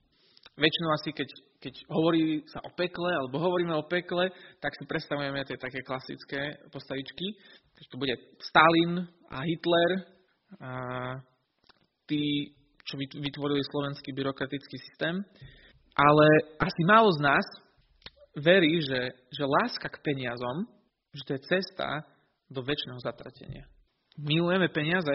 Väčšinou 0.54 0.90
asi, 0.94 1.10
keď, 1.10 1.28
keď 1.58 1.74
hovorí 1.90 2.44
sa 2.46 2.62
o 2.62 2.70
pekle, 2.78 3.10
alebo 3.10 3.42
hovoríme 3.42 3.74
o 3.74 3.88
pekle, 3.90 4.30
tak 4.62 4.70
si 4.78 4.86
predstavujeme 4.86 5.42
tie 5.42 5.58
také 5.58 5.82
klasické 5.82 6.62
postavičky. 6.70 7.26
keď 7.74 7.84
to 7.90 7.96
bude 7.98 8.14
Stalin 8.38 9.02
a 9.34 9.42
Hitler 9.42 9.90
a 10.62 10.72
tí, 12.06 12.54
čo 12.86 12.94
vytvorili 13.00 13.66
slovenský 13.66 14.14
byrokratický 14.14 14.76
systém. 14.78 15.26
Ale 15.94 16.26
asi 16.62 16.82
málo 16.86 17.10
z 17.18 17.20
nás 17.22 17.46
verí, 18.38 18.78
že, 18.82 19.10
že 19.34 19.44
láska 19.46 19.90
k 19.90 20.02
peniazom, 20.06 20.70
že 21.14 21.22
to 21.26 21.30
je 21.34 21.46
cesta 21.50 22.02
do 22.50 22.62
väčšného 22.62 23.00
zatratenia. 23.02 23.66
Milujeme 24.18 24.70
peniaze, 24.70 25.10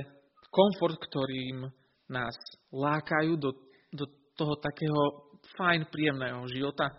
komfort, 0.51 0.99
ktorým 0.99 1.71
nás 2.09 2.35
lákajú 2.73 3.37
do, 3.37 3.53
do 3.93 4.05
toho 4.35 4.53
takého 4.59 5.29
fajn, 5.55 5.87
príjemného 5.93 6.43
života, 6.51 6.89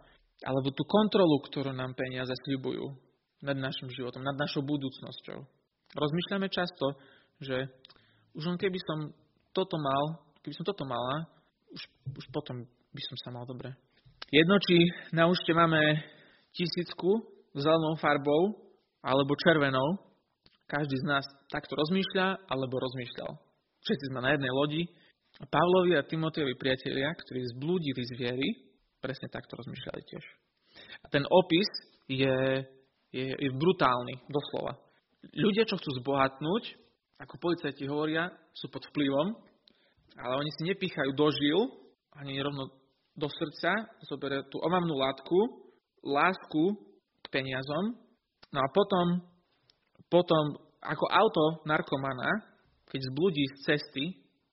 alebo 0.41 0.73
tú 0.73 0.83
kontrolu, 0.89 1.43
ktorú 1.45 1.71
nám 1.77 1.93
peniaze 1.93 2.33
sľubujú 2.47 2.85
nad 3.45 3.57
našim 3.57 3.89
životom, 3.93 4.25
nad 4.25 4.37
našou 4.37 4.65
budúcnosťou. 4.65 5.39
Rozmýšľame 5.97 6.49
často, 6.49 6.97
že 7.41 7.69
už 8.37 8.47
len 8.47 8.59
keby 8.61 8.79
som 8.81 8.99
toto 9.51 9.77
mal, 9.77 10.23
keby 10.41 10.55
som 10.57 10.65
toto 10.65 10.85
mala, 10.87 11.27
už, 11.73 11.83
už 12.15 12.27
potom 12.31 12.63
by 12.67 13.03
som 13.11 13.17
sa 13.27 13.29
mal 13.35 13.45
dobre. 13.45 13.75
Jedno, 14.31 14.57
či 14.63 14.77
na 15.11 15.27
účte 15.27 15.51
máme 15.51 15.99
tisícku 16.55 17.25
zelenou 17.57 17.99
farbou 17.99 18.71
alebo 19.03 19.35
červenou, 19.41 19.99
každý 20.71 20.95
z 21.03 21.07
nás 21.09 21.25
takto 21.51 21.75
rozmýšľa 21.75 22.47
alebo 22.47 22.79
rozmýšľal. 22.79 23.31
Všetci 23.83 24.05
sme 24.13 24.23
na 24.23 24.31
jednej 24.37 24.53
lodi 24.55 24.83
Pavlovi 25.39 25.97
a 25.97 26.05
Timotejovi 26.05 26.59
priatelia, 26.59 27.15
ktorí 27.15 27.41
zblúdili 27.57 28.03
z 28.05 28.13
viery, 28.19 28.49
presne 29.01 29.33
takto 29.33 29.57
rozmýšľali 29.57 30.03
tiež. 30.05 30.25
A 31.03 31.07
ten 31.09 31.25
opis 31.25 31.67
je, 32.11 32.37
je, 33.15 33.27
je 33.33 33.51
brutálny, 33.57 34.21
doslova. 34.29 34.77
Ľudia, 35.33 35.69
čo 35.69 35.81
chcú 35.81 35.91
zbohatnúť, 36.01 36.77
ako 37.21 37.35
policajti 37.41 37.85
hovoria, 37.89 38.33
sú 38.57 38.69
pod 38.73 38.85
vplyvom, 38.93 39.37
ale 40.17 40.35
oni 40.41 40.51
si 40.57 40.63
nepýchajú 40.69 41.11
do 41.13 41.29
žil, 41.33 41.59
ani 42.17 42.41
rovno 42.41 42.69
do 43.17 43.29
srdca, 43.29 44.01
zoberie 44.09 44.45
tú 44.49 44.61
omamnú 44.61 44.97
látku, 44.97 45.39
lásku 46.05 46.65
k 47.21 47.27
peniazom, 47.29 47.97
no 48.53 48.59
a 48.59 48.69
potom, 48.73 49.07
potom 50.09 50.45
ako 50.81 51.05
auto 51.13 51.45
narkomana, 51.69 52.49
keď 52.89 53.01
zblúdi 53.13 53.45
z 53.45 53.57
cesty, 53.69 54.05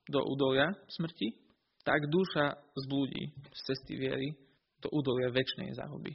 do 0.10 0.24
údolia 0.24 0.72
smrti, 0.88 1.36
tak 1.84 2.04
duša 2.12 2.56
zblúdi 2.84 3.32
z 3.32 3.60
cesty 3.72 3.96
viery 3.96 4.36
do 4.84 4.92
údolia 4.92 5.32
väčšnej 5.32 5.72
záhuby. 5.76 6.12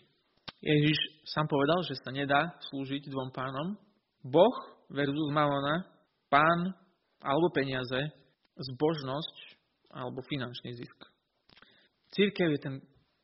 Ježiš 0.63 0.99
sám 1.27 1.51
povedal, 1.51 1.83
že 1.83 1.99
sa 1.99 2.15
nedá 2.15 2.55
slúžiť 2.71 3.11
dvom 3.11 3.35
pánom. 3.35 3.75
Boh 4.23 4.57
versus 4.93 5.31
mamona, 5.35 5.83
pán 6.31 6.71
alebo 7.19 7.51
peniaze, 7.51 8.15
zbožnosť 8.55 9.37
alebo 9.91 10.23
finančný 10.29 10.77
zisk. 10.79 10.99
Církev 12.13 12.53
je 12.55 12.61
ten, 12.61 12.75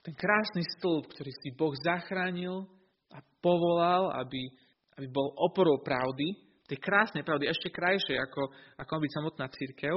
ten 0.03 0.15
krásny 0.17 0.65
stĺp, 0.79 1.13
ktorý 1.13 1.31
si 1.31 1.49
Boh 1.55 1.77
zachránil 1.79 2.65
a 3.13 3.19
povolal, 3.45 4.11
aby, 4.25 4.49
aby 4.99 5.07
bol 5.13 5.31
oporou 5.37 5.79
pravdy, 5.85 6.49
tej 6.69 6.79
krásnej 6.85 7.25
pravdy, 7.25 7.49
ešte 7.49 7.73
krajšej 7.73 8.19
ako, 8.29 8.43
ako 8.77 8.93
byť 9.01 9.13
samotná 9.17 9.47
církev, 9.49 9.95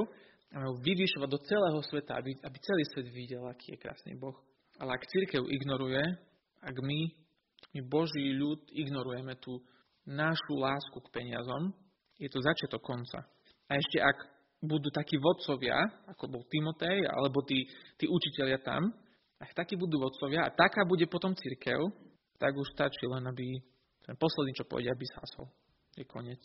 vyvyšovať 0.60 1.28
do 1.32 1.40
celého 1.40 1.80
sveta, 1.88 2.20
aby, 2.20 2.36
aby 2.44 2.56
celý 2.60 2.84
svet 2.92 3.08
videl, 3.08 3.42
aký 3.48 3.72
je 3.72 3.82
krásny 3.82 4.12
Boh. 4.20 4.36
Ale 4.76 4.92
ak 4.92 5.08
církev 5.08 5.40
ignoruje, 5.48 6.02
ak 6.60 6.76
my, 6.76 7.00
my 7.72 7.80
Boží 7.88 8.36
ľud, 8.36 8.60
ignorujeme 8.68 9.36
tú 9.40 9.60
našu 10.04 10.54
lásku 10.60 10.98
k 11.08 11.12
peniazom, 11.12 11.72
je 12.20 12.28
to 12.28 12.38
začiatok 12.44 12.84
konca. 12.84 13.24
A 13.66 13.80
ešte 13.80 13.98
ak 14.04 14.18
budú 14.62 14.92
takí 14.94 15.18
vodcovia, 15.18 15.80
ako 16.06 16.28
bol 16.28 16.42
Timotej, 16.46 17.02
alebo 17.08 17.42
tí, 17.42 17.66
tí 17.98 18.06
učiteľia 18.06 18.60
tam, 18.62 18.92
ak 19.42 19.50
takí 19.58 19.74
budú 19.74 19.98
vodcovia 19.98 20.46
a 20.46 20.54
taká 20.54 20.86
bude 20.86 21.08
potom 21.10 21.34
církev, 21.34 21.80
tak 22.38 22.54
už 22.54 22.68
stačí 22.74 23.08
len, 23.10 23.26
aby 23.26 23.58
ten 24.06 24.14
posledný, 24.14 24.54
čo 24.54 24.66
pôjde, 24.66 24.90
aby 24.90 25.04
zhasol. 25.14 25.46
Je 25.98 26.04
koniec. 26.06 26.42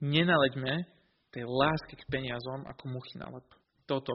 Nenaleďme 0.00 0.84
tej 1.34 1.44
lásky 1.50 1.98
k 1.98 2.06
peniazom 2.06 2.62
ako 2.70 2.94
muchy 2.94 3.18
na 3.18 3.26
lep. 3.34 3.48
Toto 3.90 4.14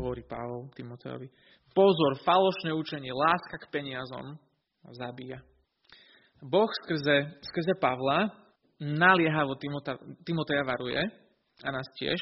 hovorí 0.00 0.24
Pavol 0.24 0.72
Timoteovi. 0.72 1.28
Pozor, 1.76 2.16
falošné 2.24 2.72
učenie, 2.72 3.12
láska 3.12 3.60
k 3.60 3.70
peniazom 3.70 4.40
zabíja. 4.96 5.44
Boh 6.40 6.68
skrze, 6.84 7.40
skrze 7.44 7.74
Pavla 7.76 8.32
naliehavo 8.80 9.54
Timoteja 10.24 10.64
varuje 10.64 11.00
a 11.62 11.68
nás 11.68 11.86
tiež. 12.00 12.18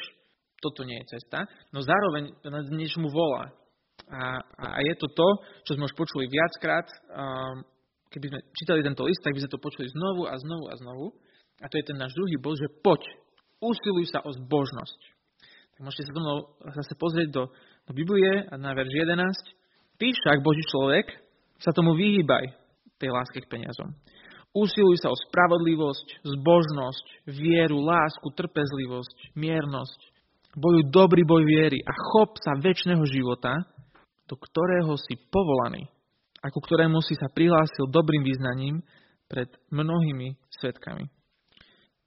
Toto 0.63 0.87
nie 0.87 0.95
je 1.03 1.19
cesta. 1.19 1.43
No 1.75 1.83
zároveň 1.83 2.31
nás 2.47 2.71
niečo 2.71 3.03
mu 3.03 3.11
volá. 3.11 3.51
A, 4.07 4.39
a 4.39 4.79
je 4.79 4.95
to 4.95 5.11
to, 5.11 5.27
čo 5.67 5.75
sme 5.75 5.87
už 5.91 5.95
počuli 5.95 6.31
viackrát. 6.31 6.87
Um, 7.11 7.67
keby 8.07 8.31
sme 8.31 8.39
čítali 8.55 8.79
tento 8.79 9.03
list, 9.03 9.19
tak 9.25 9.35
by 9.35 9.43
sme 9.43 9.51
to 9.51 9.59
počuli 9.59 9.91
znovu 9.91 10.23
a 10.29 10.35
znovu 10.39 10.65
a 10.71 10.75
znovu. 10.79 11.05
A 11.59 11.65
to 11.67 11.75
je 11.81 11.87
ten 11.87 11.97
náš 11.99 12.15
druhý 12.15 12.39
bod, 12.39 12.55
že 12.55 12.71
poď, 12.79 13.01
usiluj 13.63 14.11
sa 14.11 14.19
o 14.27 14.29
zbožnosť. 14.35 14.99
Tak 15.73 15.81
môžete 15.81 16.05
sa 16.05 16.13
mnou 16.13 16.37
zase 16.75 16.93
pozrieť 16.99 17.29
do, 17.31 17.43
do 17.87 17.91
Biblie 17.95 18.45
na 18.51 18.75
verš 18.75 18.91
11. 18.91 19.17
Ty 19.97 20.07
však, 20.11 20.43
Boží 20.43 20.63
človek, 20.67 21.07
sa 21.63 21.71
tomu 21.71 21.95
vyhýbaj, 21.95 22.51
tej 22.99 23.09
láske 23.09 23.39
k 23.41 23.49
peniazom. 23.49 23.95
Usiluj 24.53 25.01
sa 25.01 25.09
o 25.09 25.17
spravodlivosť, 25.17 26.21
zbožnosť, 26.21 27.05
vieru, 27.25 27.81
lásku, 27.81 28.27
trpezlivosť, 28.37 29.33
miernosť. 29.33 29.99
Bojuj 30.53 30.93
dobrý 30.93 31.25
boj 31.25 31.41
viery 31.41 31.81
a 31.81 31.93
chop 32.13 32.37
sa 32.37 32.53
väčšného 32.61 33.01
života, 33.09 33.65
do 34.29 34.37
ktorého 34.37 34.93
si 35.01 35.17
povolaný 35.33 35.89
a 36.45 36.53
ku 36.53 36.61
ktorému 36.61 37.01
si 37.01 37.17
sa 37.17 37.33
prihlásil 37.33 37.89
dobrým 37.89 38.21
význaním 38.21 38.85
pred 39.25 39.49
mnohými 39.73 40.37
svetkami. 40.61 41.09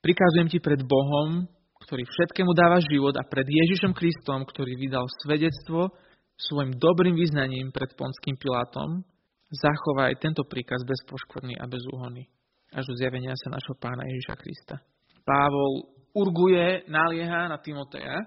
Prikazujem 0.06 0.46
ti 0.46 0.62
pred 0.62 0.86
Bohom, 0.86 1.50
ktorý 1.82 2.06
všetkému 2.06 2.54
dáva 2.54 2.78
život 2.78 3.10
a 3.18 3.26
pred 3.26 3.42
Ježišom 3.42 3.90
Kristom, 3.90 4.46
ktorý 4.46 4.78
vydal 4.78 5.02
svedectvo 5.26 5.90
svojim 6.38 6.78
dobrým 6.78 7.18
význaním 7.18 7.74
pred 7.74 7.90
Ponským 7.98 8.38
Pilátom, 8.38 9.02
zachovaj 9.50 10.14
tento 10.22 10.46
príkaz 10.46 10.86
bezpoškvrný 10.86 11.58
a 11.58 11.66
bezúhonný 11.66 12.30
až 12.70 12.86
do 12.86 12.94
zjavenia 13.02 13.34
sa 13.34 13.50
našho 13.50 13.74
pána 13.82 14.06
Ježiša 14.06 14.34
Krista. 14.38 14.78
Pávol 15.26 15.90
urguje, 16.14 16.86
nalieha 16.86 17.50
na 17.50 17.58
Timoteja, 17.58 18.22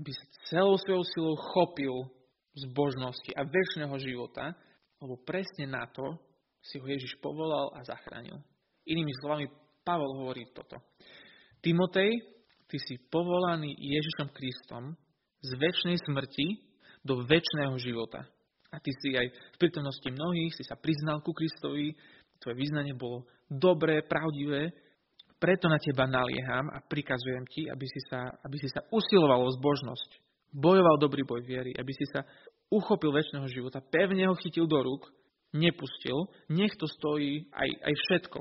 aby 0.00 0.08
sa 0.08 0.24
celou 0.48 0.80
svojou 0.80 1.04
silou 1.12 1.36
chopil 1.52 1.92
zbožnosti 2.56 3.36
a 3.36 3.44
väčšného 3.44 3.96
života, 4.00 4.56
lebo 5.04 5.20
presne 5.28 5.68
na 5.68 5.84
to 5.92 6.08
si 6.64 6.80
ho 6.80 6.88
Ježiš 6.88 7.20
povolal 7.20 7.68
a 7.76 7.84
zachránil. 7.84 8.40
Inými 8.88 9.12
slovami, 9.20 9.44
Pavol 9.88 10.20
hovorí 10.20 10.44
toto. 10.52 10.76
Timotej, 11.62 12.10
ty 12.68 12.76
si 12.78 13.00
povolaný 13.08 13.74
Ježišom 13.74 14.30
Kristom 14.30 14.94
z 15.42 15.50
väčšnej 15.56 15.98
smrti 16.04 16.46
do 17.02 17.24
väčšného 17.24 17.74
života. 17.80 18.26
A 18.68 18.76
ty 18.82 18.92
si 19.00 19.16
aj 19.16 19.32
v 19.32 19.60
prítomnosti 19.60 20.04
mnohých 20.04 20.52
si 20.52 20.62
sa 20.66 20.76
priznal 20.76 21.24
ku 21.24 21.32
Kristovi, 21.32 21.96
tvoje 22.38 22.54
význanie 22.54 22.92
bolo 22.94 23.26
dobré, 23.48 24.04
pravdivé, 24.04 24.70
preto 25.38 25.70
na 25.70 25.78
teba 25.78 26.04
nalieham 26.04 26.66
a 26.74 26.82
prikazujem 26.82 27.46
ti, 27.48 27.70
aby 27.70 27.86
si 27.86 28.00
sa, 28.10 28.26
aby 28.42 28.56
si 28.58 28.68
sa 28.68 28.82
usiloval 28.90 29.46
o 29.46 29.54
zbožnosť, 29.54 30.10
bojoval 30.50 30.98
dobrý 30.98 31.22
boj 31.22 31.46
viery, 31.46 31.72
aby 31.78 31.92
si 31.94 32.04
sa 32.10 32.26
uchopil 32.68 33.14
väčšného 33.14 33.46
života, 33.48 33.80
pevne 33.80 34.28
ho 34.28 34.34
chytil 34.36 34.66
do 34.68 34.82
rúk, 34.82 35.08
nepustil, 35.54 36.28
nech 36.52 36.74
to 36.76 36.84
stojí 36.84 37.48
aj, 37.54 37.70
aj 37.70 37.94
všetko. 37.96 38.38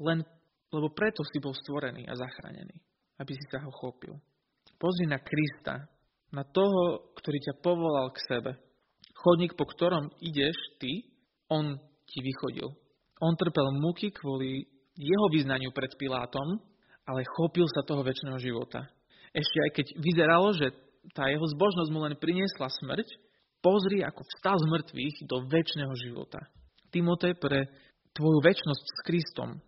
Len, 0.00 0.24
lebo 0.72 0.90
preto 0.90 1.22
si 1.26 1.38
bol 1.38 1.54
stvorený 1.54 2.06
a 2.06 2.18
zachránený, 2.18 2.76
aby 3.20 3.32
si 3.34 3.44
sa 3.50 3.62
ho 3.62 3.70
chopil. 3.70 4.14
Pozri 4.76 5.08
na 5.08 5.22
Krista, 5.22 5.88
na 6.34 6.42
toho, 6.44 7.12
ktorý 7.16 7.38
ťa 7.40 7.54
povolal 7.62 8.12
k 8.12 8.18
sebe. 8.28 8.52
Chodník, 9.16 9.56
po 9.56 9.64
ktorom 9.64 10.12
ideš 10.20 10.56
ty, 10.76 11.06
on 11.48 11.80
ti 12.04 12.18
vychodil. 12.20 12.68
On 13.24 13.32
trpel 13.32 13.72
muky 13.80 14.12
kvôli 14.12 14.68
jeho 14.96 15.26
vyznaniu 15.32 15.72
pred 15.72 15.88
Pilátom, 15.96 16.60
ale 17.08 17.24
chopil 17.24 17.64
sa 17.72 17.86
toho 17.86 18.04
väčšného 18.04 18.36
života. 18.42 18.84
Ešte 19.32 19.58
aj 19.64 19.70
keď 19.72 19.86
vyzeralo, 19.96 20.48
že 20.52 20.72
tá 21.14 21.30
jeho 21.30 21.46
zbožnosť 21.56 21.90
mu 21.94 22.04
len 22.04 22.18
priniesla 22.18 22.68
smrť, 22.68 23.08
Pozri, 23.64 23.98
ako 24.04 24.22
vstal 24.22 24.62
z 24.62 24.66
mŕtvych 24.70 25.16
do 25.26 25.36
väčšného 25.50 25.94
života. 25.98 26.38
Timotej, 26.94 27.34
pre 27.34 27.66
tvoju 28.14 28.38
väčšnosť 28.38 28.84
s 28.84 28.98
Kristom, 29.02 29.58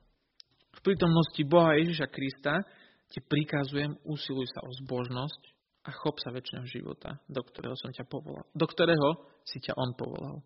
v 0.78 0.80
prítomnosti 0.86 1.42
Boha 1.42 1.74
Ježiša 1.74 2.06
Krista, 2.06 2.62
ti 3.10 3.18
prikazujem, 3.24 3.98
usiluj 4.06 4.46
sa 4.54 4.60
o 4.62 4.70
zbožnosť 4.84 5.42
a 5.88 5.90
chop 6.04 6.20
sa 6.22 6.30
väčšného 6.30 6.66
života, 6.68 7.18
do 7.26 7.40
ktorého 7.42 7.74
som 7.80 7.90
ťa 7.90 8.04
povolal. 8.06 8.44
Do 8.52 8.66
ktorého 8.68 9.08
si 9.42 9.58
ťa 9.58 9.74
on 9.74 9.90
povolal. 9.98 10.38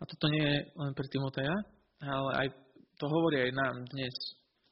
A 0.00 0.02
toto 0.06 0.28
nie 0.28 0.44
je 0.44 0.58
len 0.76 0.92
pre 0.94 1.08
Timoteja, 1.08 1.56
ale 2.00 2.30
aj 2.44 2.48
to 3.00 3.04
hovorí 3.08 3.48
aj 3.48 3.52
nám 3.56 3.74
dnes 3.90 4.14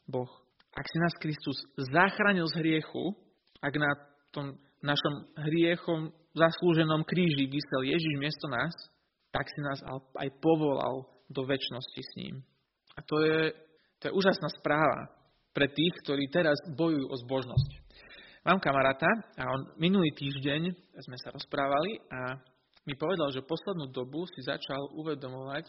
Boh. 0.05 0.29
Ak 0.77 0.85
si 0.87 0.97
nás 1.01 1.15
Kristus 1.19 1.57
zachránil 1.91 2.47
z 2.53 2.61
hriechu, 2.61 3.17
ak 3.65 3.75
na 3.75 3.91
tom 4.31 4.55
našom 4.85 5.15
hriechom 5.35 6.13
zaslúženom 6.37 7.03
kríži 7.03 7.51
vysel 7.51 7.83
Ježiš 7.83 8.15
miesto 8.21 8.47
nás, 8.47 8.73
tak 9.35 9.49
si 9.51 9.61
nás 9.65 9.81
aj 10.21 10.29
povolal 10.39 11.09
do 11.29 11.43
väčšnosti 11.45 12.01
s 12.01 12.13
ním. 12.21 12.35
A 12.97 13.05
to 13.05 13.17
je, 13.25 13.53
to 13.99 14.09
je 14.09 14.17
úžasná 14.17 14.49
správa 14.59 15.11
pre 15.51 15.67
tých, 15.71 15.95
ktorí 16.07 16.31
teraz 16.31 16.59
bojujú 16.75 17.07
o 17.11 17.17
zbožnosť. 17.27 17.71
Mám 18.47 18.63
kamaráta 18.63 19.11
a 19.37 19.45
on 19.51 19.61
minulý 19.77 20.15
týždeň 20.15 20.71
sme 21.03 21.17
sa 21.19 21.35
rozprávali 21.35 21.99
a 22.09 22.39
mi 22.87 22.95
povedal, 22.97 23.29
že 23.35 23.45
poslednú 23.45 23.91
dobu 23.93 24.25
si 24.33 24.41
začal 24.47 24.95
uvedomovať 24.97 25.67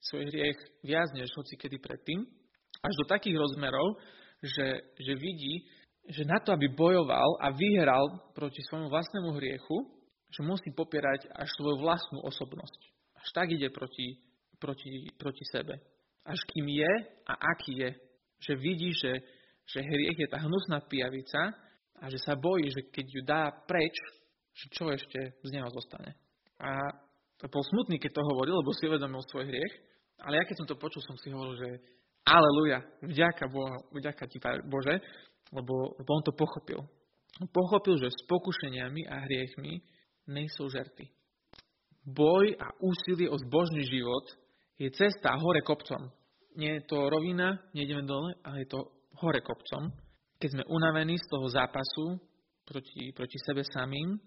svoj 0.00 0.28
hriech 0.28 0.58
viac 0.84 1.10
než 1.16 1.32
hoci 1.34 1.56
kedy 1.56 1.80
predtým, 1.80 2.22
až 2.80 2.92
do 3.00 3.04
takých 3.08 3.36
rozmerov, 3.36 3.98
že, 4.40 4.94
že 4.96 5.12
vidí, 5.16 5.66
že 6.08 6.24
na 6.24 6.40
to, 6.40 6.56
aby 6.56 6.72
bojoval 6.72 7.36
a 7.42 7.52
vyhral 7.52 8.32
proti 8.32 8.62
svojmu 8.64 8.88
vlastnému 8.88 9.36
hriechu, 9.36 9.76
že 10.30 10.46
musí 10.46 10.70
popierať 10.72 11.28
až 11.34 11.48
svoju 11.58 11.82
vlastnú 11.82 12.22
osobnosť. 12.24 12.80
Až 13.20 13.28
tak 13.34 13.46
ide 13.52 13.68
proti, 13.68 14.16
proti, 14.56 15.12
proti 15.18 15.44
sebe. 15.50 15.76
Až 16.30 16.40
kým 16.54 16.66
je 16.70 16.92
a 17.26 17.32
aký 17.34 17.72
je. 17.82 17.90
Že 18.46 18.52
vidí, 18.62 18.90
že, 18.94 19.12
že 19.66 19.82
hriech 19.82 20.18
je 20.18 20.28
tá 20.30 20.38
hnusná 20.38 20.86
pijavica 20.86 21.50
a 22.00 22.04
že 22.06 22.22
sa 22.22 22.38
bojí, 22.38 22.70
že 22.70 22.86
keď 22.88 23.06
ju 23.10 23.20
dá 23.26 23.50
preč, 23.66 23.92
že 24.54 24.66
čo 24.70 24.88
ešte 24.94 25.34
z 25.42 25.50
neho 25.50 25.66
zostane. 25.74 26.14
A 26.62 26.70
bol 27.50 27.64
smutný, 27.66 27.98
keď 27.98 28.20
to 28.20 28.28
hovoril, 28.30 28.60
lebo 28.60 28.70
si 28.76 28.86
uvedomil 28.86 29.24
svoj 29.26 29.48
hriech, 29.48 29.74
ale 30.20 30.38
ja 30.38 30.44
keď 30.44 30.56
som 30.60 30.68
to 30.68 30.76
počul, 30.76 31.00
som 31.02 31.16
si 31.18 31.32
hovoril, 31.32 31.56
že 31.56 31.70
aleluja, 32.28 32.84
vďaka, 33.00 33.48
Boha, 33.48 33.80
vďaka 33.96 34.24
ti, 34.28 34.36
Bože, 34.68 35.00
lebo, 35.50 35.74
lebo 35.96 36.10
on 36.14 36.22
to 36.22 36.36
pochopil. 36.36 36.84
Pochopil, 37.48 37.96
že 37.96 38.12
s 38.12 38.20
pokušeniami 38.28 39.08
a 39.08 39.24
hriechmi 39.24 39.80
nejsou 40.28 40.68
žerty. 40.68 41.08
Boj 42.04 42.52
a 42.60 42.68
úsilie 42.80 43.28
o 43.28 43.36
zbožný 43.40 43.84
život 43.88 44.24
je 44.76 44.88
cesta 44.92 45.36
hore 45.36 45.60
kopcom. 45.64 46.12
Nie 46.60 46.76
je 46.76 46.92
to 46.92 47.08
rovina, 47.08 47.56
nejdeme 47.72 48.04
dole, 48.04 48.36
ale 48.44 48.68
je 48.68 48.68
to 48.68 48.84
hore 49.24 49.40
kopcom. 49.40 49.96
Keď 50.36 50.48
sme 50.60 50.64
unavení 50.68 51.16
z 51.16 51.26
toho 51.32 51.48
zápasu 51.48 52.20
proti, 52.68 53.16
proti 53.16 53.40
sebe 53.40 53.64
samým, 53.64 54.20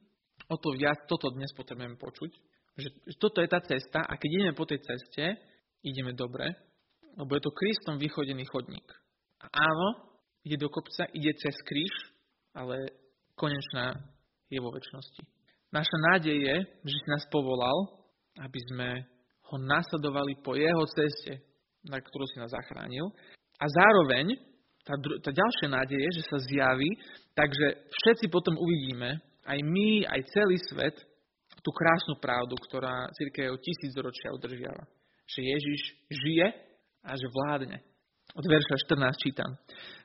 o 0.49 0.57
to 0.57 0.73
viac 0.73 1.05
toto 1.05 1.29
dnes 1.29 1.53
potrebujeme 1.53 1.93
počuť. 1.93 2.31
Že, 2.73 2.89
že 2.89 3.15
toto 3.21 3.37
je 3.37 3.49
tá 3.53 3.61
cesta 3.61 4.01
a 4.01 4.17
keď 4.17 4.29
ideme 4.33 4.53
po 4.57 4.65
tej 4.65 4.81
ceste, 4.81 5.37
ideme 5.85 6.17
dobre, 6.17 6.49
lebo 7.13 7.37
je 7.37 7.43
to 7.45 7.53
Kristom 7.53 8.01
vychodený 8.01 8.49
chodník. 8.49 8.89
A 9.45 9.53
áno, 9.53 10.17
ide 10.41 10.57
do 10.57 10.73
kopca, 10.73 11.05
ide 11.13 11.37
cez 11.37 11.53
kríž, 11.69 11.93
ale 12.57 12.97
konečná 13.37 13.93
je 14.49 14.57
vo 14.57 14.73
väčšnosti. 14.73 15.21
Naša 15.69 15.97
nádej 16.09 16.37
je, 16.37 16.55
že 16.65 16.97
si 16.97 17.07
nás 17.13 17.29
povolal, 17.29 18.09
aby 18.41 18.59
sme 18.73 18.89
ho 19.53 19.55
nasledovali 19.61 20.41
po 20.41 20.57
jeho 20.57 20.81
ceste, 20.89 21.52
na 21.87 21.99
ktorú 21.99 22.25
si 22.31 22.39
nás 22.39 22.51
zachránil. 22.51 23.11
A 23.59 23.65
zároveň 23.67 24.35
tá, 24.83 24.95
tá 24.97 25.31
ďalšia 25.31 25.67
nádej 25.71 25.99
je, 25.99 26.09
že 26.19 26.23
sa 26.27 26.37
zjaví, 26.43 26.89
takže 27.35 27.87
všetci 27.87 28.27
potom 28.27 28.59
uvidíme, 28.59 29.19
aj 29.43 29.59
my, 29.59 30.07
aj 30.07 30.21
celý 30.31 30.57
svet, 30.71 30.95
tú 31.63 31.71
krásnu 31.71 32.19
pravdu, 32.19 32.59
ktorá 32.67 33.07
církev 33.15 33.55
tisícročia 33.63 34.35
udržiava. 34.35 34.83
Že 35.31 35.39
Ježiš 35.47 35.81
žije 36.11 36.47
a 37.07 37.15
že 37.15 37.27
vládne. 37.31 37.79
Od 38.35 38.43
verša 38.43 38.75
14 38.91 39.23
čítam. 39.23 39.51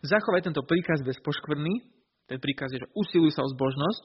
Zachovaj 0.06 0.46
tento 0.46 0.62
príkaz 0.62 1.02
bez 1.02 1.18
poškvrny, 1.18 1.82
ten 2.30 2.38
príkaz 2.38 2.70
je, 2.70 2.82
že 2.82 2.92
usiluj 2.94 3.34
sa 3.34 3.42
o 3.42 3.50
zbožnosť, 3.50 4.04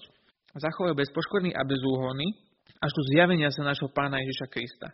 zachovajú 0.57 0.97
bezpoškvrný 0.97 1.51
a 1.53 1.61
bezúhonný 1.65 2.29
až 2.83 2.91
do 2.93 3.03
zjavenia 3.13 3.49
sa 3.51 3.63
nášho 3.63 3.89
pána 3.91 4.19
Ježiša 4.19 4.47
Krista, 4.51 4.87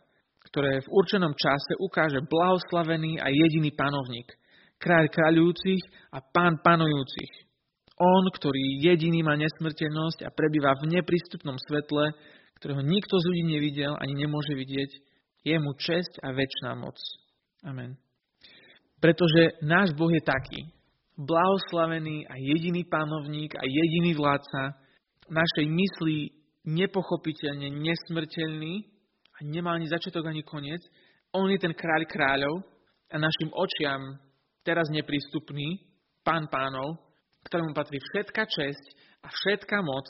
ktoré 0.47 0.79
v 0.79 0.91
určenom 0.91 1.35
čase 1.35 1.75
ukáže 1.77 2.23
blahoslavený 2.23 3.19
a 3.19 3.27
jediný 3.27 3.75
panovník, 3.75 4.31
kráľ 4.79 5.11
kráľujúcich 5.11 5.81
a 6.15 6.23
pán 6.23 6.63
panujúcich. 6.63 7.49
On, 7.99 8.23
ktorý 8.31 8.79
jediný 8.79 9.27
má 9.27 9.35
nesmrteľnosť 9.35 10.23
a 10.23 10.31
prebýva 10.31 10.71
v 10.79 10.95
neprístupnom 10.95 11.59
svetle, 11.67 12.15
ktorého 12.63 12.79
nikto 12.79 13.19
z 13.19 13.27
ľudí 13.27 13.43
nevidel 13.59 13.93
ani 13.99 14.23
nemôže 14.23 14.55
vidieť, 14.55 14.91
je 15.43 15.55
mu 15.59 15.75
česť 15.75 16.23
a 16.23 16.31
väčšiná 16.31 16.79
moc. 16.79 16.95
Amen. 17.67 17.99
Pretože 19.03 19.59
náš 19.63 19.91
Boh 19.95 20.11
je 20.11 20.23
taký, 20.23 20.71
blahoslavený 21.19 22.27
a 22.27 22.35
jediný 22.39 22.87
panovník 22.87 23.51
a 23.55 23.63
jediný 23.67 24.15
vládca, 24.15 24.79
našej 25.27 25.67
mysli 25.67 26.31
nepochopiteľne 26.67 27.69
nesmrteľný 27.79 28.98
a 29.39 29.47
nemá 29.47 29.79
ani 29.79 29.87
začiatok, 29.87 30.27
ani 30.27 30.43
koniec. 30.43 30.83
On 31.31 31.47
je 31.47 31.55
ten 31.55 31.71
kráľ 31.71 32.03
kráľov 32.03 32.55
a 33.07 33.15
našim 33.15 33.49
očiam 33.55 34.19
teraz 34.67 34.91
neprístupný, 34.91 35.79
pán 36.27 36.51
pánov, 36.51 36.99
ktorému 37.47 37.71
patrí 37.71 37.97
všetká 38.03 38.43
česť 38.43 38.85
a 39.23 39.31
všetká 39.31 39.79
moc 39.79 40.05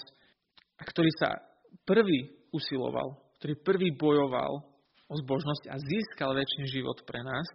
a 0.81 0.83
ktorý 0.83 1.11
sa 1.21 1.37
prvý 1.85 2.49
usiloval, 2.49 3.13
ktorý 3.37 3.53
prvý 3.61 3.89
bojoval 3.93 4.65
o 5.09 5.13
zbožnosť 5.25 5.63
a 5.69 5.75
získal 5.77 6.33
väčší 6.33 6.81
život 6.81 7.05
pre 7.05 7.21
nás 7.21 7.45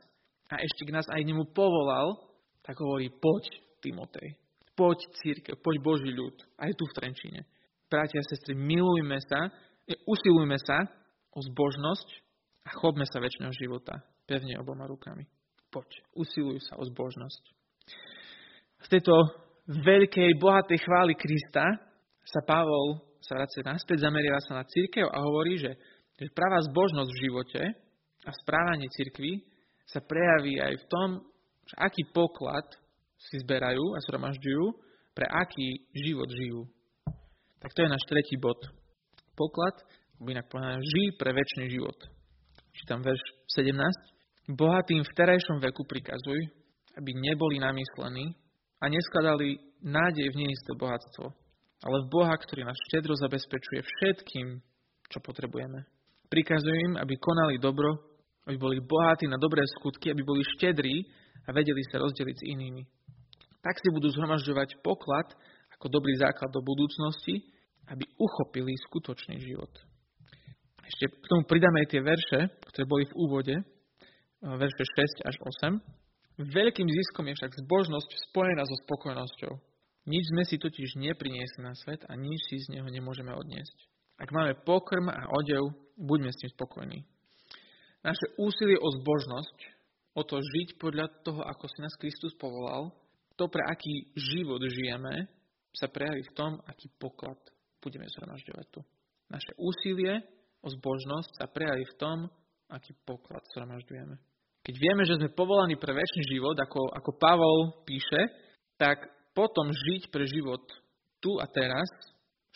a 0.51 0.63
ešte 0.63 0.87
k 0.87 0.95
nás 0.95 1.07
aj 1.11 1.23
nemu 1.27 1.51
povolal, 1.51 2.15
tak 2.63 2.79
hovorí, 2.79 3.11
poď 3.11 3.51
Timotej, 3.83 4.39
poď 4.79 4.99
církev, 5.21 5.59
poď 5.61 5.77
Boží 5.83 6.11
ľud, 6.15 6.35
aj 6.57 6.71
tu 6.79 6.87
v 6.87 6.97
Trenčine. 6.97 7.41
Bratia 7.91 8.19
a 8.19 8.27
sestry, 8.27 8.59
milujme 8.59 9.19
sa, 9.23 9.51
usilujme 10.09 10.59
sa 10.63 11.04
o 11.35 11.39
zbožnosť 11.43 12.09
a 12.65 12.71
chopme 12.79 13.05
sa 13.05 13.21
väčšného 13.21 13.53
života 13.59 14.01
pevne 14.25 14.57
oboma 14.57 14.89
rukami. 14.89 15.27
Poď, 15.69 15.91
usiluj 16.15 16.63
sa 16.65 16.79
o 16.79 16.85
zbožnosť. 16.87 17.43
Z 18.87 18.89
tejto 18.89 19.15
veľkej, 19.69 20.39
bohatej 20.39 20.79
chvály 20.81 21.19
Krista 21.19 21.67
sa 22.25 22.41
Pavol 22.47 23.03
sa 23.25 23.41
vracia 23.41 23.65
naspäť, 23.65 24.05
zameriava 24.05 24.41
sa 24.45 24.61
na 24.61 24.65
církev 24.69 25.09
a 25.09 25.19
hovorí, 25.25 25.57
že, 25.57 25.73
že 26.21 26.29
pravá 26.37 26.61
zbožnosť 26.61 27.11
v 27.11 27.23
živote 27.25 27.63
a 28.25 28.31
správanie 28.45 28.89
církvy 28.93 29.41
sa 29.89 30.05
prejaví 30.05 30.61
aj 30.61 30.75
v 30.77 30.85
tom, 30.89 31.09
že 31.65 31.75
aký 31.81 32.03
poklad 32.13 32.69
si 33.17 33.41
zberajú 33.41 33.97
a 33.97 33.99
zhromažďujú, 34.05 34.65
pre 35.17 35.25
aký 35.25 35.89
život 35.97 36.29
žijú. 36.29 36.69
Tak 37.65 37.73
to 37.73 37.81
je 37.81 37.93
náš 37.93 38.05
tretí 38.05 38.37
bod. 38.37 38.61
Poklad 39.33 39.81
inak 40.23 40.47
povedané, 40.47 40.79
žij 40.79 41.19
pre 41.19 41.35
väčší 41.35 41.75
život. 41.75 41.99
Čítam 42.75 43.03
verš 43.03 43.23
17. 43.59 44.55
Bohatým 44.55 45.03
v 45.03 45.15
terajšom 45.15 45.59
veku 45.59 45.83
prikazuj, 45.89 46.41
aby 46.95 47.11
neboli 47.17 47.59
namyslení 47.59 48.35
a 48.79 48.85
neskladali 48.87 49.59
nádej 49.83 50.27
v 50.31 50.41
neisté 50.47 50.73
bohatstvo, 50.77 51.27
ale 51.83 51.97
v 52.05 52.11
Boha, 52.11 52.35
ktorý 52.37 52.63
nás 52.63 52.77
štedro 52.91 53.17
zabezpečuje 53.19 53.81
všetkým, 53.83 54.61
čo 55.11 55.19
potrebujeme. 55.21 55.87
Prikazuj 56.29 56.77
im, 56.91 56.93
aby 56.99 57.15
konali 57.19 57.61
dobro, 57.61 57.95
aby 58.47 58.57
boli 58.61 58.79
bohatí 58.81 59.27
na 59.27 59.41
dobré 59.41 59.65
skutky, 59.79 60.13
aby 60.13 60.23
boli 60.23 60.45
štedrí 60.57 61.05
a 61.49 61.53
vedeli 61.53 61.81
sa 61.89 62.01
rozdeliť 62.01 62.37
s 62.37 62.49
inými. 62.49 62.83
Tak 63.65 63.81
si 63.81 63.89
budú 63.89 64.13
zhromažďovať 64.13 64.85
poklad 64.85 65.33
ako 65.81 65.87
dobrý 65.89 66.17
základ 66.21 66.53
do 66.53 66.61
budúcnosti, 66.61 67.49
aby 67.89 68.05
uchopili 68.21 68.73
skutočný 68.89 69.41
život. 69.41 69.73
Ešte 70.85 71.05
k 71.17 71.27
tomu 71.29 71.43
pridáme 71.49 71.85
aj 71.85 71.89
tie 71.89 72.01
verše, 72.05 72.41
ktoré 72.73 72.85
boli 72.85 73.05
v 73.09 73.17
úvode, 73.17 73.55
verše 74.45 74.85
6 74.85 75.29
až 75.29 75.37
8. 75.73 76.45
Veľkým 76.45 76.89
ziskom 76.91 77.31
je 77.31 77.37
však 77.39 77.53
zbožnosť 77.65 78.11
spojená 78.29 78.63
so 78.67 78.77
spokojnosťou. 78.85 79.55
Nič 80.05 80.25
sme 80.29 80.45
si 80.45 80.61
totiž 80.61 81.01
nepriniesli 81.01 81.65
na 81.65 81.73
svet 81.73 82.05
a 82.05 82.13
nič 82.13 82.41
si 82.53 82.61
z 82.61 82.77
neho 82.77 82.89
nemôžeme 82.91 83.33
odniesť. 83.33 83.77
Ak 84.21 84.29
máme 84.35 84.61
pokrm 84.67 85.09
a 85.09 85.25
odev, 85.41 85.73
buďme 85.97 86.29
s 86.29 86.41
tým 86.45 86.51
spokojní. 86.53 87.01
Naše 88.05 88.37
úsilie 88.37 88.77
o 88.77 88.89
zbožnosť, 89.01 89.59
o 90.13 90.23
to 90.29 90.37
žiť 90.45 90.77
podľa 90.77 91.09
toho, 91.25 91.41
ako 91.41 91.65
si 91.73 91.79
nás 91.81 91.97
Kristus 91.97 92.37
povolal, 92.37 92.93
to, 93.35 93.49
pre 93.49 93.65
aký 93.65 94.13
život 94.15 94.61
žijeme, 94.61 95.27
sa 95.75 95.91
prejaví 95.91 96.23
v 96.23 96.35
tom, 96.39 96.53
aký 96.69 96.87
poklad 97.01 97.41
budeme 97.83 98.07
zhromažďovať 98.07 98.67
tu. 98.71 98.81
Naše 99.33 99.53
úsilie 99.59 100.23
o 100.65 100.69
zbožnosť 100.73 101.31
sa 101.37 101.47
prejaví 101.47 101.85
v 101.85 101.99
tom, 102.01 102.19
aký 102.73 102.97
poklad 103.05 103.45
zhromažďujeme. 103.53 104.17
Keď 104.65 104.75
vieme, 104.81 105.05
že 105.05 105.21
sme 105.21 105.37
povolaní 105.37 105.77
pre 105.77 105.93
väčší 105.93 106.25
život, 106.25 106.57
ako, 106.57 106.89
ako 106.97 107.11
Pavol 107.21 107.85
píše, 107.85 108.33
tak 108.81 109.05
potom 109.37 109.69
žiť 109.69 110.09
pre 110.09 110.25
život 110.25 110.65
tu 111.21 111.37
a 111.37 111.45
teraz, 111.45 111.89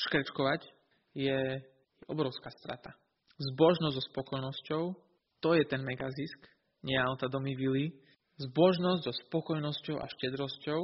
škrečkovať, 0.08 0.64
je 1.12 1.60
obrovská 2.08 2.48
strata. 2.64 2.96
Zbožnosť 3.36 3.94
so 4.00 4.02
spokojnosťou, 4.08 4.82
to 5.44 5.50
je 5.54 5.64
ten 5.68 5.84
megazisk, 5.84 6.40
nie 6.82 6.96
auta, 6.96 7.28
domy, 7.28 7.52
vily. 7.54 7.92
Zbožnosť 8.38 9.02
so 9.04 9.12
spokojnosťou 9.28 9.98
a 9.98 10.06
štedrosťou 10.06 10.80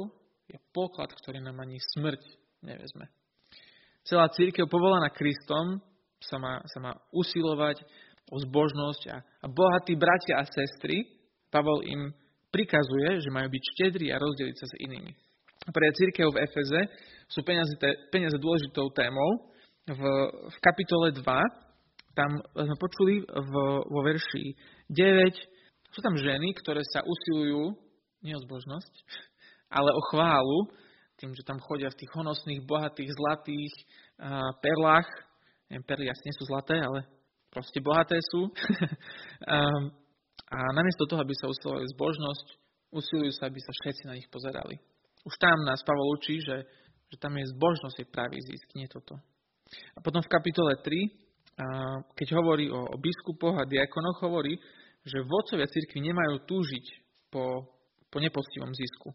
je 0.51 0.57
poklad, 0.75 1.09
ktorý 1.09 1.41
nám 1.41 1.63
ani 1.63 1.81
smrť 1.95 2.21
nevezme. 2.61 3.09
Celá 4.05 4.29
církev 4.29 4.69
povolaná 4.69 5.09
Kristom 5.09 5.81
sa 6.21 6.37
má, 6.39 6.61
sa 6.65 6.79
má 6.81 6.91
usilovať 7.11 7.83
o 8.31 8.37
zbožnosť 8.41 9.01
a, 9.13 9.17
a 9.21 9.45
bohatí 9.47 9.93
bratia 9.93 10.41
a 10.41 10.49
sestry, 10.49 11.05
Pavol 11.53 11.85
im 11.85 12.11
prikazuje, 12.49 13.21
že 13.21 13.29
majú 13.31 13.47
byť 13.51 13.63
štedrí 13.75 14.11
a 14.11 14.19
rozdeliť 14.19 14.55
sa 14.59 14.67
s 14.67 14.75
inými. 14.81 15.11
Pre 15.65 15.87
církev 15.97 16.27
v 16.31 16.41
Efeze 16.43 16.81
sú 17.31 17.41
peniaze, 17.41 17.73
peniaze 18.11 18.37
dôležitou 18.37 18.91
témou. 18.91 19.51
V, 19.85 20.01
v 20.51 20.57
kapitole 20.61 21.13
2, 21.13 21.23
tam 22.15 22.31
sme 22.53 22.75
počuli 22.79 23.21
v, 23.21 23.53
vo 23.85 23.99
verši 24.01 24.55
9, 24.89 25.93
sú 25.93 25.99
tam 26.03 26.15
ženy, 26.19 26.51
ktoré 26.59 26.83
sa 26.91 27.05
usilujú, 27.05 27.75
nie 28.25 28.33
o 28.35 28.43
zbožnosť, 28.43 28.93
ale 29.71 29.95
o 29.95 30.01
chválu, 30.11 30.59
tým, 31.15 31.31
že 31.31 31.47
tam 31.47 31.63
chodia 31.63 31.87
v 31.87 31.99
tých 32.03 32.11
honosných, 32.11 32.67
bohatých, 32.67 33.15
zlatých 33.15 33.73
perlách, 34.59 35.07
perly 35.85 36.09
asi 36.09 36.23
nie 36.25 36.35
sú 36.37 36.45
zlaté, 36.45 36.77
ale 36.77 37.05
proste 37.49 37.81
bohaté 37.81 38.19
sú. 38.31 38.49
um, 38.49 39.83
a 40.55 40.57
namiesto 40.77 41.09
toho, 41.09 41.23
aby 41.23 41.33
sa 41.33 41.49
usilovali 41.49 41.85
zbožnosť, 41.97 42.45
usilujú 42.93 43.31
sa, 43.33 43.49
aby 43.49 43.59
sa 43.59 43.71
všetci 43.73 44.03
na 44.05 44.13
nich 44.19 44.29
pozerali. 44.29 44.77
Už 45.25 45.33
tam 45.41 45.65
nás 45.65 45.81
Pavol 45.81 46.13
učí, 46.21 46.37
že, 46.37 46.69
že 47.09 47.17
tam 47.17 47.33
je 47.33 47.49
zbožnosť, 47.49 47.97
je 47.97 48.07
pravý 48.13 48.37
zisk, 48.45 48.67
nie 48.77 48.85
toto. 48.85 49.17
A 49.97 49.99
potom 50.05 50.21
v 50.21 50.29
kapitole 50.29 50.77
3, 50.77 52.13
keď 52.13 52.27
hovorí 52.37 52.69
o, 52.69 52.77
o 52.77 52.95
biskupoch 53.01 53.57
a 53.57 53.65
diakonoch, 53.65 54.21
hovorí, 54.21 54.53
že 55.01 55.25
vodcovia 55.25 55.65
cirkvi 55.65 56.05
nemajú 56.05 56.45
túžiť 56.45 56.85
po, 57.33 57.65
po 58.13 58.17
nepostivom 58.21 58.69
zisku. 58.69 59.09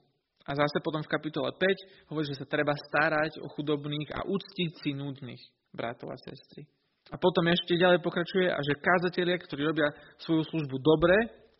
A 0.50 0.58
zase 0.58 0.82
potom 0.82 0.98
v 1.04 1.12
kapitole 1.14 1.54
5 1.54 2.10
hovorí, 2.10 2.26
že 2.26 2.42
sa 2.42 2.46
treba 2.48 2.74
starať 2.74 3.38
o 3.38 3.46
chudobných 3.54 4.10
a 4.18 4.26
úctiť 4.26 4.70
si 4.82 4.90
nudných 4.98 5.42
bratov 5.74 6.10
a 6.12 6.18
sestry. 6.18 6.66
A 7.10 7.18
potom 7.18 7.42
ešte 7.50 7.74
ďalej 7.74 8.04
pokračuje, 8.04 8.46
a 8.46 8.58
že 8.62 8.78
kázatelia, 8.78 9.40
ktorí 9.40 9.66
robia 9.66 9.88
svoju 10.22 10.46
službu 10.46 10.76
dobre, 10.78 11.16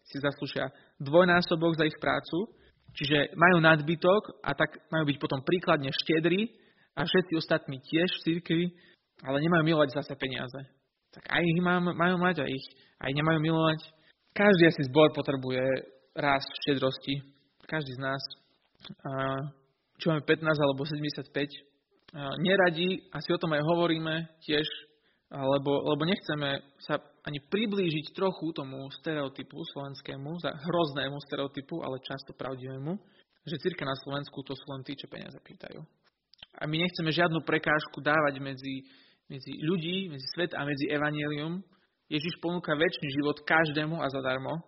si 0.06 0.18
zaslúšia 0.22 0.70
dvojnásobok 1.02 1.74
za 1.78 1.86
ich 1.86 1.98
prácu, 1.98 2.50
čiže 2.94 3.34
majú 3.34 3.62
nadbytok 3.62 4.46
a 4.46 4.54
tak 4.54 4.78
majú 4.90 5.06
byť 5.10 5.16
potom 5.18 5.40
príkladne 5.42 5.90
štedrí 5.90 6.50
a 6.98 7.06
všetci 7.06 7.32
ostatní 7.38 7.78
tiež 7.82 8.10
v 8.10 8.22
cirkvi, 8.26 8.64
ale 9.22 9.42
nemajú 9.42 9.62
milovať 9.66 9.88
zase 10.02 10.14
peniaze. 10.18 10.60
Tak 11.10 11.26
aj 11.26 11.42
ich 11.42 11.60
majú 11.62 12.16
mať 12.22 12.36
a 12.42 12.46
ich 12.46 12.66
aj 13.02 13.10
nemajú 13.10 13.38
milovať. 13.42 13.80
Každý 14.30 14.70
asi 14.70 14.86
zbor 14.86 15.10
potrebuje 15.10 15.62
rast 16.14 16.46
štedrosti. 16.62 17.18
Každý 17.66 17.98
z 17.98 18.00
nás. 18.02 18.22
Či 19.98 20.10
máme 20.10 20.22
15 20.22 20.46
alebo 20.46 20.86
75, 20.86 21.34
neradi, 22.14 23.06
asi 23.14 23.28
o 23.30 23.38
tom 23.38 23.54
aj 23.54 23.62
hovoríme 23.62 24.42
tiež, 24.42 24.66
lebo, 25.30 25.72
lebo 25.94 26.02
nechceme 26.02 26.58
sa 26.82 26.98
ani 27.22 27.38
priblížiť 27.38 28.16
trochu 28.16 28.50
tomu 28.50 28.90
stereotypu 28.98 29.62
slovenskému, 29.62 30.28
hroznému 30.42 31.18
stereotypu, 31.30 31.86
ale 31.86 32.02
často 32.02 32.34
pravdivému, 32.34 32.98
že 33.46 33.62
cirka 33.62 33.86
na 33.86 33.94
Slovensku 33.94 34.42
to 34.42 34.58
sú 34.58 34.66
len 34.74 34.82
tí, 34.82 34.98
čo 34.98 35.06
peniaze 35.06 35.38
pýtajú. 35.38 35.80
A 36.58 36.66
my 36.66 36.76
nechceme 36.82 37.14
žiadnu 37.14 37.46
prekážku 37.46 38.02
dávať 38.02 38.42
medzi, 38.42 38.82
medzi 39.30 39.54
ľudí, 39.62 40.10
medzi 40.10 40.26
svet 40.34 40.50
a 40.58 40.66
medzi 40.66 40.90
evanielium. 40.90 41.62
Ježiš 42.10 42.42
ponúka 42.42 42.74
väčší 42.74 43.06
život 43.22 43.38
každému 43.46 44.02
a 44.02 44.10
zadarmo. 44.10 44.58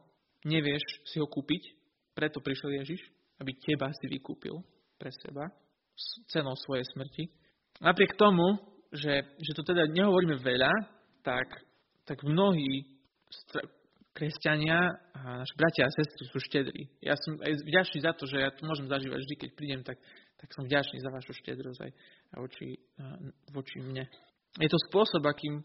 Nevieš 0.47 0.83
si 1.11 1.19
ho 1.19 1.27
kúpiť, 1.27 1.75
preto 2.15 2.39
prišiel 2.39 2.87
Ježiš, 2.87 3.03
aby 3.43 3.51
teba 3.59 3.91
si 3.99 4.07
vykúpil 4.07 4.63
pre 4.95 5.11
seba 5.27 5.51
cenou 6.29 6.57
svojej 6.57 6.85
smrti. 6.93 7.29
Napriek 7.81 8.17
tomu, 8.17 8.59
že, 8.93 9.25
že 9.41 9.53
to 9.57 9.63
teda 9.65 9.89
nehovoríme 9.89 10.37
veľa, 10.39 10.73
tak, 11.25 11.49
tak 12.05 12.21
mnohí 12.23 12.85
kresťania 14.13 14.77
a 15.17 15.41
naši 15.41 15.55
bratia 15.57 15.89
a 15.89 15.95
sestry 15.97 16.25
sú 16.29 16.39
štedrí. 16.45 16.83
Ja 17.01 17.17
som 17.17 17.41
aj 17.41 17.65
vďačný 17.65 17.99
za 18.05 18.13
to, 18.13 18.29
že 18.29 18.45
ja 18.45 18.51
to 18.53 18.69
môžem 18.69 18.87
zažívať 18.87 19.19
vždy, 19.25 19.35
keď 19.41 19.51
prídem, 19.57 19.81
tak, 19.81 19.97
tak 20.37 20.49
som 20.53 20.69
vďačný 20.69 21.01
za 21.01 21.09
vašu 21.09 21.33
štedrosť 21.33 21.81
aj 21.81 21.93
voči, 22.37 22.77
voči 23.57 23.81
mne. 23.81 24.05
Je 24.61 24.69
to 24.69 24.77
spôsob, 24.93 25.25
akým 25.25 25.65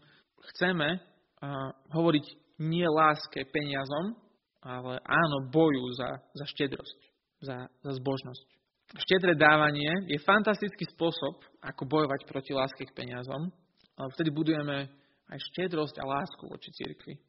chceme 0.54 0.96
uh, 0.96 1.70
hovoriť 1.92 2.26
nie 2.64 2.88
láske 2.88 3.44
peniazom, 3.52 4.16
ale 4.64 4.98
áno 5.04 5.52
boju 5.52 5.84
za, 5.94 6.10
za 6.34 6.46
štedrosť, 6.56 6.98
za, 7.44 7.56
za 7.84 7.92
zbožnosť. 8.00 8.57
Štedré 8.88 9.36
dávanie 9.36 10.08
je 10.08 10.16
fantastický 10.24 10.88
spôsob, 10.96 11.44
ako 11.60 11.84
bojovať 11.84 12.24
proti 12.24 12.56
láske 12.56 12.88
k 12.88 12.96
peniazom. 12.96 13.52
Vtedy 14.16 14.32
budujeme 14.32 14.88
aj 15.28 15.38
štedrosť 15.52 16.00
a 16.00 16.08
lásku 16.08 16.44
voči 16.48 16.72
cirkvi. 16.72 17.20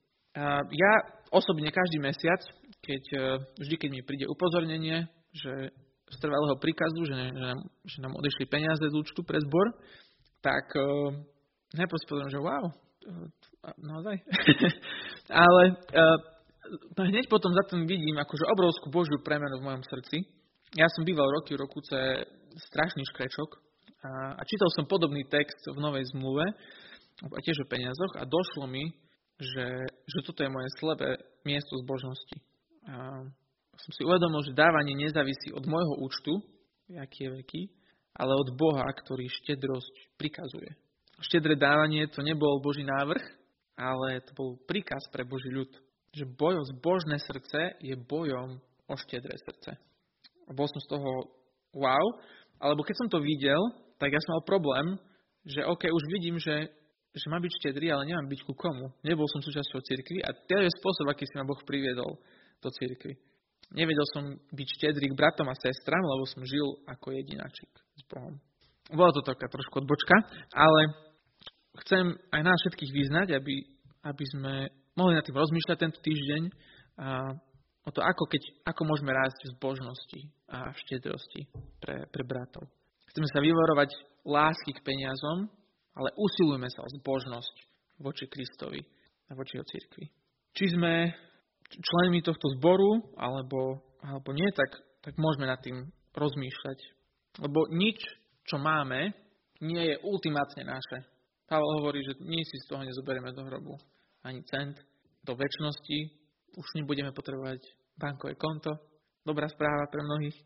Ja 0.71 0.93
osobne 1.35 1.67
každý 1.67 1.99
mesiac, 1.99 2.39
keď, 2.79 3.03
e, 3.11 3.23
vždy 3.59 3.75
keď 3.75 3.89
mi 3.91 4.01
príde 4.07 4.29
upozornenie, 4.29 5.09
že 5.35 5.73
z 6.09 6.17
trvalého 6.21 6.55
príkazu, 6.57 7.05
že, 7.05 7.17
že, 7.33 7.43
nám, 7.43 7.59
že 7.85 7.97
nám 8.01 8.13
odišli 8.17 8.45
peniaze 8.49 8.81
z 8.81 8.95
účtu 8.95 9.21
pre 9.21 9.37
zbor, 9.37 9.67
tak 10.41 10.65
uh, 10.73 11.13
najprv 11.75 11.99
si 12.01 12.07
poviem, 12.09 12.29
že 12.33 12.39
wow, 12.41 12.65
uh, 12.65 13.75
naozaj. 13.77 14.15
Ale 15.43 15.63
hneď 16.97 17.29
potom 17.29 17.53
za 17.53 17.67
tým 17.69 17.85
vidím 17.85 18.17
akože 18.17 18.45
obrovskú 18.49 18.87
Božiu 18.89 19.21
premenu 19.21 19.61
v 19.61 19.65
mojom 19.69 19.83
srdci. 19.85 20.25
Ja 20.77 20.85
som 20.93 21.01
býval 21.01 21.25
roky, 21.33 21.57
rokuce 21.57 22.29
strašný 22.69 23.01
škrečok 23.09 23.49
a, 24.05 24.37
a 24.37 24.41
čítal 24.45 24.69
som 24.77 24.85
podobný 24.85 25.25
text 25.25 25.65
v 25.65 25.81
Novej 25.81 26.05
zmluve, 26.13 26.45
a 27.25 27.39
tiež 27.41 27.65
o 27.65 27.69
peniazoch 27.69 28.13
a 28.15 28.23
došlo 28.23 28.69
mi, 28.69 28.93
že, 29.41 29.67
že 29.89 30.19
toto 30.23 30.45
je 30.45 30.53
moje 30.53 30.69
slabé 30.77 31.17
miesto 31.41 31.73
zbožnosti. 31.81 32.37
A 32.85 33.25
som 33.81 33.91
si 33.97 34.05
uvedomil, 34.05 34.45
že 34.45 34.53
dávanie 34.53 34.93
nezávisí 34.93 35.49
od 35.57 35.65
môjho 35.65 36.05
účtu, 36.05 36.37
aký 36.93 37.27
je 37.27 37.33
veľký, 37.33 37.61
ale 38.13 38.37
od 38.37 38.53
Boha, 38.53 38.85
ktorý 38.85 39.25
štedrosť 39.25 40.21
prikazuje. 40.21 40.69
Štedré 41.19 41.57
dávanie 41.57 42.05
to 42.13 42.21
nebol 42.21 42.61
Boží 42.61 42.85
návrh, 42.85 43.25
ale 43.73 44.21
to 44.21 44.31
bol 44.37 44.49
príkaz 44.69 45.01
pre 45.09 45.25
Boží 45.25 45.49
ľud. 45.49 45.71
Že 46.13 46.29
bojom 46.37 46.63
zbožné 46.77 47.17
srdce 47.25 47.73
je 47.81 47.95
bojom 47.97 48.61
o 48.85 48.95
štedré 48.95 49.33
srdce. 49.41 49.88
A 50.49 50.51
bol 50.57 50.65
som 50.65 50.81
z 50.81 50.89
toho 50.89 51.11
wow, 51.77 52.05
alebo 52.59 52.81
keď 52.81 52.95
som 52.97 53.07
to 53.13 53.21
videl, 53.21 53.61
tak 54.01 54.11
ja 54.11 54.19
som 54.19 54.35
mal 54.35 54.43
problém, 54.43 54.97
že 55.45 55.63
OK, 55.63 55.87
už 55.87 56.03
vidím, 56.11 56.35
že, 56.41 56.67
že 57.13 57.25
mám 57.31 57.39
byť 57.39 57.53
štedrý, 57.63 57.93
ale 57.93 58.09
nemám 58.09 58.27
byť 58.27 58.41
ku 58.43 58.53
komu. 58.57 58.91
Nebol 59.05 59.29
som 59.29 59.39
súčasťou 59.39 59.79
cirkvi 59.79 60.19
a 60.25 60.33
to 60.33 60.59
je 60.59 60.77
spôsob, 60.81 61.07
aký 61.07 61.23
si 61.23 61.35
ma 61.37 61.47
Boh 61.47 61.59
priviedol 61.63 62.19
do 62.59 62.69
cirkvi. 62.73 63.15
Nevedel 63.69 64.07
som 64.11 64.23
byť 64.33 64.67
štedrý 64.81 65.13
k 65.13 65.17
bratom 65.19 65.45
a 65.45 65.55
sestram, 65.55 66.01
lebo 66.01 66.25
som 66.25 66.41
žil 66.41 66.65
ako 66.89 67.13
jedináčik 67.13 67.69
s 67.95 68.03
Bohom. 68.09 68.41
Bola 68.89 69.13
to 69.13 69.21
taká 69.21 69.45
trošku 69.45 69.85
odbočka, 69.85 70.25
ale 70.57 70.81
chcem 71.85 72.17
aj 72.33 72.41
nás 72.41 72.57
všetkých 72.65 72.91
vyznať, 72.91 73.27
aby, 73.37 73.55
aby 74.09 74.25
sme 74.33 74.53
mohli 74.97 75.13
nad 75.13 75.21
tým 75.21 75.37
rozmýšľať 75.37 75.77
tento 75.77 75.99
týždeň 76.01 76.43
a 76.97 77.37
o 77.89 77.91
to, 77.91 78.05
ako, 78.05 78.29
keď, 78.29 78.69
ako 78.69 78.81
môžeme 78.85 79.09
rásť 79.09 79.49
v 79.49 79.53
zbožnosti 79.57 80.19
a 80.53 80.69
v 80.69 80.77
štedrosti 80.85 81.41
pre, 81.81 82.05
pre 82.13 82.21
bratov. 82.21 82.69
Chceme 83.09 83.25
sa 83.33 83.41
vyvorovať 83.41 83.89
lásky 84.29 84.77
k 84.77 84.85
peniazom, 84.85 85.49
ale 85.97 86.13
usilujme 86.13 86.69
sa 86.69 86.85
o 86.85 86.89
zbožnosť 87.01 87.55
voči 88.05 88.29
Kristovi 88.29 88.85
a 89.27 89.33
voči 89.33 89.57
jeho 89.57 89.65
cirkvi. 89.65 90.05
Či 90.53 90.77
sme 90.77 91.09
členmi 91.73 92.21
tohto 92.21 92.53
zboru, 92.61 93.17
alebo, 93.17 93.81
alebo 94.05 94.29
nie, 94.37 94.47
tak, 94.53 94.69
tak 95.01 95.17
môžeme 95.17 95.49
nad 95.49 95.57
tým 95.65 95.89
rozmýšľať. 96.13 96.79
Lebo 97.41 97.65
nič, 97.73 97.97
čo 98.45 98.61
máme, 98.61 99.13
nie 99.65 99.83
je 99.93 99.95
ultimátne 100.05 100.65
naše. 100.65 101.05
Pavel 101.49 101.81
hovorí, 101.81 102.05
že 102.05 102.21
my 102.21 102.39
si 102.45 102.55
z 102.61 102.67
toho 102.69 102.85
nezoberieme 102.85 103.33
do 103.33 103.41
hrobu 103.49 103.73
ani 104.21 104.45
cent. 104.45 104.77
Do 105.25 105.33
väčšnosti 105.33 105.97
už 106.57 106.67
nebudeme 106.77 107.11
potrebovať 107.13 107.61
bankové 107.99 108.39
konto. 108.39 108.71
Dobrá 109.21 109.51
správa 109.51 109.91
pre 109.91 109.99
mnohých. 109.99 110.37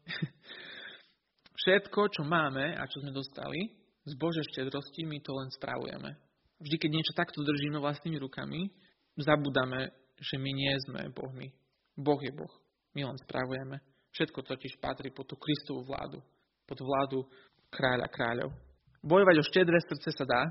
Všetko, 1.61 2.09
čo 2.09 2.25
máme 2.25 2.73
a 2.73 2.83
čo 2.89 3.05
sme 3.05 3.13
dostali 3.13 3.69
z 4.03 4.13
Božej 4.17 4.43
štedrosti, 4.51 5.05
my 5.05 5.21
to 5.21 5.31
len 5.37 5.47
spravujeme. 5.53 6.17
Vždy, 6.59 6.75
keď 6.81 6.89
niečo 6.91 7.13
takto 7.13 7.45
držíme 7.45 7.77
vlastnými 7.77 8.17
rukami, 8.17 8.67
zabudáme 9.15 9.93
že 10.19 10.37
my 10.37 10.51
nie 10.53 10.73
sme 10.87 11.09
Bohmi. 11.09 11.49
Boh 11.97 12.21
je 12.21 12.31
Boh. 12.31 12.53
My 12.93 13.09
len 13.09 13.17
spravujeme. 13.25 13.81
Všetko 14.13 14.45
totiž 14.45 14.77
patrí 14.77 15.09
pod 15.09 15.25
tú 15.25 15.35
Kristovú 15.35 15.83
vládu. 15.89 16.21
Pod 16.69 16.79
vládu 16.79 17.25
kráľa 17.73 18.07
kráľov. 18.07 18.53
Bojovať 19.01 19.35
o 19.41 19.47
štedré 19.49 19.77
srdce 19.81 20.09
sa 20.13 20.25
dá. 20.25 20.41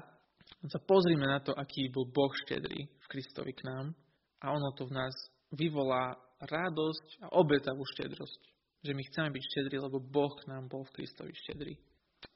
Sa 0.66 0.78
pozrime 0.82 1.26
na 1.26 1.38
to, 1.40 1.54
aký 1.54 1.88
bol 1.90 2.06
Boh 2.10 2.30
štedrý 2.46 2.86
v 2.86 3.06
Kristovi 3.06 3.54
k 3.54 3.64
nám. 3.66 3.94
A 4.42 4.50
ono 4.50 4.74
to 4.74 4.90
v 4.90 4.94
nás 4.98 5.14
vyvolá 5.54 6.18
radosť 6.42 7.06
a 7.22 7.26
obetavú 7.38 7.82
štedrosť. 7.96 8.40
Že 8.82 8.92
my 8.98 9.02
chceme 9.06 9.28
byť 9.30 9.42
štedrí, 9.46 9.76
lebo 9.78 10.02
Boh 10.02 10.34
nám 10.50 10.66
bol 10.66 10.82
v 10.82 10.94
Kristovi 10.98 11.30
štedrý. 11.34 11.78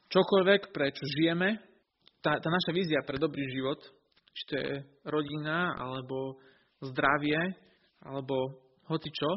Čokoľvek, 0.06 0.70
prečo 0.70 1.02
žijeme, 1.18 1.58
tá, 2.22 2.38
tá 2.38 2.48
naša 2.50 2.70
vízia 2.70 3.02
pre 3.02 3.18
dobrý 3.18 3.42
život, 3.50 3.82
či 4.30 4.42
to 4.46 4.54
je 4.54 4.72
rodina, 5.10 5.74
alebo 5.74 6.38
zdravie 6.82 7.66
alebo 8.04 8.36
hoci 8.86 9.08
čo, 9.10 9.30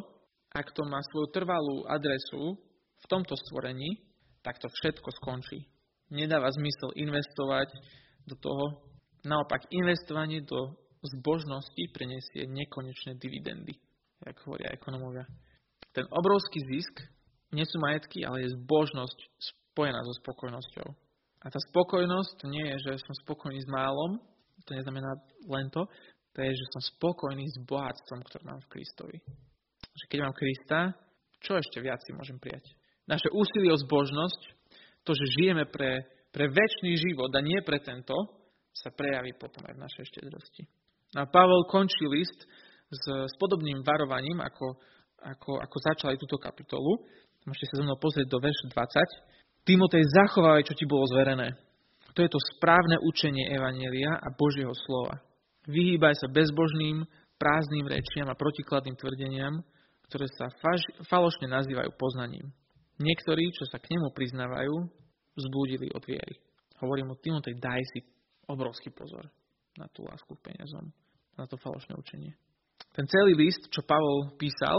ak 0.54 0.74
to 0.76 0.84
má 0.86 1.00
svoju 1.10 1.28
trvalú 1.34 1.88
adresu 1.88 2.58
v 3.00 3.06
tomto 3.08 3.34
stvorení, 3.34 3.98
tak 4.44 4.60
to 4.60 4.68
všetko 4.70 5.10
skončí. 5.22 5.66
Nedáva 6.10 6.50
zmysel 6.50 6.90
investovať 6.98 7.70
do 8.26 8.36
toho. 8.38 8.66
Naopak, 9.26 9.68
investovanie 9.70 10.42
do 10.42 10.80
zbožnosti 11.04 11.84
prinesie 11.94 12.50
nekonečné 12.50 13.20
dividendy, 13.20 13.78
ako 14.26 14.42
hovoria 14.52 14.76
ekonomovia. 14.76 15.26
Ten 15.96 16.06
obrovský 16.12 16.60
zisk 16.64 16.96
nie 17.56 17.66
sú 17.66 17.82
majetky, 17.82 18.28
ale 18.28 18.46
je 18.46 18.56
zbožnosť 18.60 19.18
spojená 19.40 20.00
so 20.06 20.14
spokojnosťou. 20.22 20.88
A 21.40 21.48
tá 21.48 21.60
spokojnosť 21.72 22.32
to 22.44 22.46
nie 22.52 22.66
je, 22.76 22.78
že 22.90 23.06
som 23.08 23.16
spokojný 23.24 23.64
s 23.64 23.70
málom, 23.72 24.20
to 24.68 24.76
neznamená 24.76 25.16
len 25.48 25.72
to, 25.72 25.88
to 26.36 26.38
je, 26.46 26.52
že 26.52 26.66
som 26.76 26.82
spokojný 27.00 27.48
s 27.48 27.58
bohatstvom, 27.64 28.22
ktoré 28.28 28.44
mám 28.46 28.62
v 28.68 28.72
Kristovi. 28.76 29.18
Že 29.80 30.06
keď 30.12 30.20
mám 30.22 30.36
Krista, 30.36 30.80
čo 31.40 31.56
ešte 31.58 31.80
viac 31.80 32.04
si 32.04 32.12
môžem 32.14 32.38
prijať? 32.38 32.76
Naše 33.08 33.32
úsilie 33.34 33.74
o 33.74 33.82
zbožnosť, 33.82 34.42
to, 35.08 35.16
že 35.16 35.34
žijeme 35.40 35.66
pre, 35.66 36.06
pre 36.30 36.52
väčší 36.52 36.94
život 37.00 37.32
a 37.34 37.42
nie 37.42 37.58
pre 37.66 37.82
tento, 37.82 38.14
sa 38.76 38.94
prejaví 38.94 39.34
potom 39.36 39.66
aj 39.66 39.74
v 39.74 39.84
našej 39.84 40.06
štedrosti. 40.14 40.64
A 41.18 41.26
Pavel 41.26 41.66
končí 41.66 42.06
list 42.06 42.46
s, 42.90 43.04
s 43.30 43.34
podobným 43.38 43.86
varovaním, 43.86 44.42
ako, 44.42 44.78
ako, 45.22 45.62
ako 45.62 45.78
začal 45.94 46.08
aj 46.14 46.22
túto 46.22 46.38
kapitolu. 46.42 47.06
Môžete 47.46 47.72
sa 47.72 47.76
so 47.80 47.84
mnou 47.86 47.98
pozrieť 48.02 48.28
do 48.28 48.42
verš 48.42 48.70
20. 48.74 49.66
Timotej, 49.66 50.04
zachovávaj, 50.10 50.66
čo 50.66 50.74
ti 50.74 50.90
bolo 50.90 51.06
zverené. 51.14 51.54
To 52.18 52.20
je 52.26 52.30
to 52.30 52.42
správne 52.58 52.98
učenie 53.06 53.54
Evanielia 53.54 54.18
a 54.18 54.28
Božieho 54.34 54.74
slova. 54.74 55.22
Vyhýbaj 55.70 56.18
sa 56.18 56.28
bezbožným, 56.28 57.06
prázdnym 57.38 57.86
rečiam 57.88 58.28
a 58.28 58.36
protikladným 58.36 58.98
tvrdeniam, 58.98 59.62
ktoré 60.10 60.26
sa 60.36 60.50
faž, 60.60 60.82
falošne 61.06 61.48
nazývajú 61.48 61.94
poznaním. 61.96 62.50
Niektorí, 63.00 63.54
čo 63.56 63.64
sa 63.70 63.80
k 63.80 63.96
nemu 63.96 64.12
priznávajú, 64.12 64.76
zblúdili 65.38 65.88
od 65.96 66.04
viery. 66.04 66.36
Hovorím 66.84 67.16
o 67.16 67.20
Timotej, 67.22 67.56
daj 67.62 67.80
si 67.96 68.04
obrovský 68.50 68.92
pozor 68.92 69.30
na 69.78 69.88
tú 69.94 70.04
lásku 70.04 70.28
k 70.28 70.52
peniazom, 70.52 70.92
na 71.38 71.48
to 71.48 71.56
falošné 71.56 71.96
učenie. 71.96 72.36
Ten 73.00 73.08
celý 73.08 73.32
list, 73.32 73.72
čo 73.72 73.80
Pavol 73.88 74.36
písal, 74.36 74.76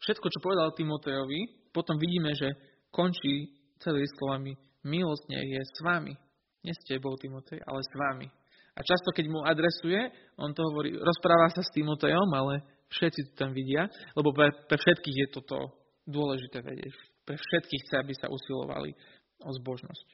všetko, 0.00 0.24
čo 0.24 0.40
povedal 0.40 0.72
Timotejovi, 0.72 1.68
potom 1.68 2.00
vidíme, 2.00 2.32
že 2.32 2.48
končí 2.88 3.52
celý 3.76 4.08
list 4.08 4.16
slovami 4.16 4.56
milosť 4.80 5.28
je 5.28 5.60
s 5.60 5.76
vami. 5.84 6.16
Nie 6.64 6.72
s 6.72 6.80
tebou, 6.88 7.12
Timotej, 7.20 7.60
ale 7.60 7.84
s 7.84 7.92
vami. 7.92 8.24
A 8.72 8.80
často, 8.80 9.12
keď 9.12 9.28
mu 9.28 9.44
adresuje, 9.44 10.00
on 10.40 10.56
to 10.56 10.64
hovorí, 10.64 10.96
rozpráva 10.96 11.52
sa 11.52 11.60
s 11.60 11.68
Timotejom, 11.76 12.24
ale 12.32 12.64
všetci 12.88 13.20
to 13.28 13.32
tam 13.36 13.52
vidia, 13.52 13.84
lebo 14.16 14.32
pre, 14.32 14.56
pre 14.64 14.80
všetkých 14.80 15.16
je 15.20 15.28
toto 15.36 15.76
dôležité 16.08 16.64
vedieť. 16.64 16.96
Pre 17.28 17.36
všetkých 17.36 17.82
chce, 17.84 17.94
aby 18.00 18.16
sa 18.16 18.32
usilovali 18.32 18.96
o 19.44 19.50
zbožnosť. 19.60 20.06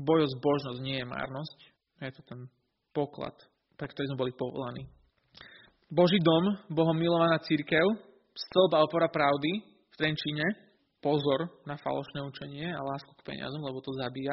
Boj 0.00 0.24
o 0.24 0.28
zbožnosť 0.40 0.80
nie 0.80 1.04
je 1.04 1.04
márnosť, 1.04 1.58
je 2.00 2.12
to 2.16 2.22
ten 2.24 2.40
poklad, 2.96 3.36
pre 3.76 3.92
ktorý 3.92 4.08
sme 4.08 4.20
boli 4.24 4.32
povolaní. 4.32 4.88
Boží 5.92 6.16
dom, 6.24 6.56
Bohom 6.72 6.96
milovaná 6.96 7.36
církev, 7.44 7.84
stĺp 8.32 8.72
a 8.72 8.82
opora 8.88 9.12
pravdy 9.12 9.60
v 9.92 9.94
Trenčíne, 10.00 10.46
pozor 11.04 11.52
na 11.68 11.76
falošné 11.76 12.24
učenie 12.24 12.72
a 12.72 12.80
lásku 12.80 13.12
k 13.20 13.26
peniazom, 13.28 13.60
lebo 13.60 13.84
to 13.84 13.92
zabíja. 14.00 14.32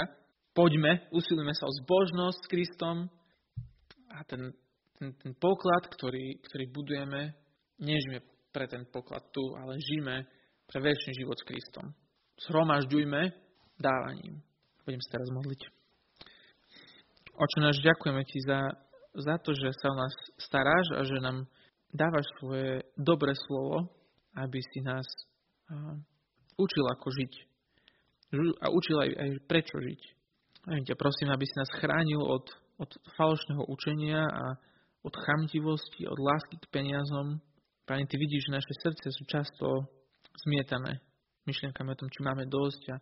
Poďme, 0.55 1.11
usilujme 1.11 1.51
sa 1.51 1.67
o 1.67 1.75
zbožnosť 1.83 2.39
s 2.39 2.47
Kristom, 2.47 3.11
a 4.09 4.23
ten, 4.23 4.51
ten, 4.97 5.11
ten 5.15 5.31
poklad, 5.35 5.87
ktorý, 5.87 6.39
ktorý 6.49 6.65
budujeme, 6.71 7.35
nežíme 7.79 8.23
pre 8.51 8.65
ten 8.67 8.83
poklad 8.89 9.23
tu, 9.29 9.43
ale 9.55 9.79
žijeme 9.79 10.25
pre 10.65 10.79
väčší 10.81 11.11
život 11.15 11.37
s 11.37 11.47
Kristom. 11.47 11.85
Zhromažďujme 12.49 13.21
dávaním. 13.77 14.41
Budem 14.83 15.01
sa 15.05 15.19
teraz 15.19 15.29
modliť. 15.31 15.61
Oče 17.39 17.57
náš, 17.63 17.79
ďakujeme 17.79 18.21
Ti 18.27 18.39
za, 18.43 18.59
za 19.15 19.35
to, 19.41 19.53
že 19.57 19.73
sa 19.79 19.93
o 19.93 19.99
nás 19.99 20.13
staráš 20.37 20.87
a 20.97 21.01
že 21.05 21.17
nám 21.21 21.47
dávaš 21.89 22.25
svoje 22.37 22.85
dobré 22.97 23.33
slovo, 23.47 23.89
aby 24.37 24.59
si 24.61 24.79
nás 24.85 25.05
učil, 26.57 26.85
ako 26.93 27.07
žiť. 27.09 27.33
A 28.61 28.69
učil 28.69 28.97
aj, 29.01 29.11
aj 29.17 29.29
prečo 29.49 29.77
žiť. 29.81 30.01
A 30.69 30.77
ťa 30.85 30.95
prosím, 30.99 31.33
aby 31.33 31.45
si 31.49 31.55
nás 31.57 31.71
chránil 31.81 32.21
od 32.21 32.45
od 32.79 32.91
falošného 33.19 33.63
učenia 33.67 34.23
a 34.23 34.55
od 35.03 35.13
chamtivosti, 35.15 36.07
od 36.07 36.19
lásky 36.19 36.55
k 36.59 36.71
peniazom. 36.71 37.43
Pane, 37.83 38.07
Ty 38.07 38.15
vidíš, 38.15 38.47
že 38.47 38.55
naše 38.55 38.73
srdce 38.79 39.07
sú 39.11 39.23
často 39.27 39.65
zmietané 40.47 41.03
myšlienkami 41.43 41.91
o 41.91 41.99
tom, 41.99 42.07
či 42.07 42.19
máme 42.23 42.47
dosť 42.47 42.83
a, 42.95 42.97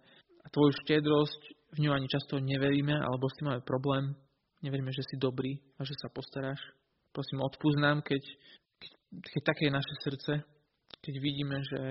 a 0.45 0.47
Tvoju 0.49 0.73
štedrosť, 0.85 1.41
v 1.77 1.77
ňu 1.85 1.91
ani 1.93 2.07
často 2.09 2.41
neveríme, 2.41 2.95
alebo 2.95 3.29
s 3.29 3.37
tým 3.37 3.45
máme 3.53 3.61
problém. 3.61 4.17
Neveríme, 4.61 4.89
že 4.89 5.05
si 5.05 5.15
dobrý 5.21 5.57
a 5.77 5.85
že 5.85 5.93
sa 6.01 6.09
postaráš. 6.09 6.57
Prosím, 7.13 7.45
odpúsť 7.45 7.79
nám, 7.81 8.01
keď, 8.01 8.23
keď, 8.81 8.91
keď 9.33 9.41
také 9.45 9.61
je 9.69 9.77
naše 9.77 9.95
srdce, 10.01 10.33
keď 11.01 11.13
vidíme, 11.21 11.57
že 11.61 11.81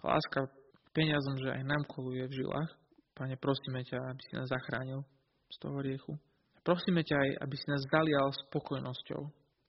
tá 0.00 0.16
láska 0.16 0.48
peniazom, 0.96 1.36
že 1.38 1.52
aj 1.52 1.62
nám 1.64 1.82
koluje 1.86 2.24
v 2.26 2.36
žilách. 2.40 2.70
Pane, 3.14 3.36
prosíme 3.36 3.84
ťa, 3.84 4.00
aby 4.00 4.22
si 4.24 4.32
nás 4.32 4.48
zachránil 4.48 5.04
z 5.52 5.56
toho 5.60 5.78
riechu. 5.84 6.12
Prosíme 6.64 7.04
ťa 7.04 7.16
aj, 7.16 7.30
aby 7.44 7.54
si 7.56 7.66
nás 7.68 7.82
zalial 7.88 8.28
spokojnosťou 8.48 9.22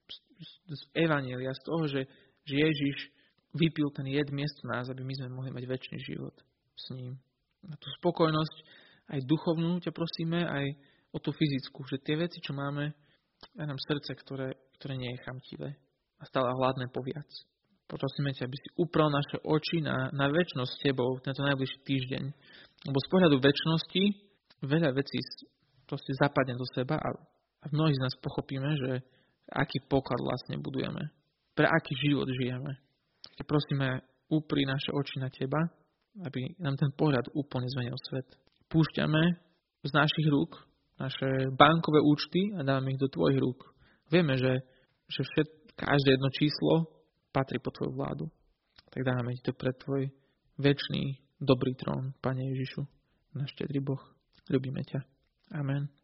z, 0.08 0.18
z, 0.40 0.52
z 0.72 0.82
Evanielia, 0.96 1.52
z 1.52 1.62
toho, 1.68 1.84
že, 1.88 2.02
že 2.48 2.56
Ježiš 2.60 2.98
vypil 3.56 3.92
ten 3.92 4.08
jed 4.08 4.32
miesto 4.32 4.64
nás, 4.68 4.88
aby 4.88 5.04
my 5.04 5.14
sme 5.16 5.36
mohli 5.36 5.52
mať 5.52 5.68
väčší 5.68 5.98
život 6.00 6.36
s 6.76 6.96
ním. 6.96 7.20
Na 7.64 7.76
tú 7.76 7.88
spokojnosť 8.00 8.56
aj 9.12 9.20
duchovnú 9.28 9.84
ťa 9.84 9.92
prosíme, 9.92 10.48
aj 10.48 10.66
o 11.12 11.18
tú 11.20 11.36
fyzickú, 11.36 11.84
že 11.88 12.04
tie 12.04 12.16
veci, 12.16 12.40
čo 12.40 12.56
máme, 12.56 12.92
aj 13.60 13.66
nám 13.68 13.80
srdce, 13.80 14.16
ktoré, 14.24 14.56
ktoré 14.80 14.96
nie 14.96 15.12
je 15.12 15.24
chamtivé 15.28 15.70
a 16.22 16.24
stále 16.30 16.50
hladné 16.56 16.88
po 16.94 17.04
viac. 17.04 17.28
Prosíme 17.92 18.32
ťa, 18.32 18.48
aby 18.48 18.56
si 18.56 18.70
upral 18.80 19.12
naše 19.12 19.36
oči 19.44 19.84
na, 19.84 20.08
na 20.16 20.32
väčšnosť 20.32 20.72
s 20.72 20.84
tebou 20.88 21.20
tento 21.20 21.44
najbližší 21.44 21.80
týždeň. 21.84 22.24
Lebo 22.88 22.98
z 23.04 23.08
pohľadu 23.12 23.44
väčšnosti 23.44 24.04
veľa 24.64 24.96
vecí 24.96 25.20
proste 25.84 26.16
zapadne 26.16 26.56
do 26.56 26.64
seba 26.72 26.96
a, 26.96 27.10
a 27.62 27.66
mnohí 27.76 27.92
z 27.92 28.00
nás 28.00 28.16
pochopíme, 28.24 28.70
že 28.80 29.04
aký 29.52 29.84
poklad 29.92 30.24
vlastne 30.24 30.56
budujeme. 30.64 31.12
Pre 31.52 31.68
aký 31.68 31.92
život 32.00 32.32
žijeme. 32.32 32.80
Keď 33.36 33.44
prosíme, 33.44 34.00
upri 34.32 34.64
naše 34.64 34.96
oči 34.96 35.20
na 35.20 35.28
teba, 35.28 35.60
aby 36.24 36.56
nám 36.64 36.80
ten 36.80 36.96
pohľad 36.96 37.28
úplne 37.36 37.68
zmenil 37.68 38.00
svet. 38.08 38.28
Púšťame 38.72 39.22
z 39.84 39.92
našich 39.92 40.28
rúk 40.32 40.71
naše 41.02 41.30
bankové 41.58 42.00
účty 42.02 42.54
a 42.54 42.62
dávame 42.62 42.94
ich 42.94 43.02
do 43.02 43.10
tvojich 43.10 43.42
rúk. 43.42 43.74
Vieme, 44.12 44.38
že, 44.38 44.62
že 45.10 45.22
všet, 45.24 45.48
každé 45.76 46.10
jedno 46.14 46.30
číslo 46.30 46.74
patrí 47.34 47.58
po 47.58 47.72
tvoju 47.72 47.96
vládu. 47.96 48.26
Tak 48.92 49.02
dávame 49.08 49.34
ti 49.40 49.42
to 49.42 49.56
pred 49.56 49.76
tvoj 49.80 50.12
väčší 50.60 51.18
dobrý 51.42 51.74
trón, 51.74 52.14
Pane 52.22 52.44
Ježišu, 52.54 52.86
náš 53.34 53.50
štedrý 53.58 53.82
Boh. 53.82 54.04
Ľubíme 54.52 54.84
ťa. 54.84 55.00
Amen. 55.58 56.01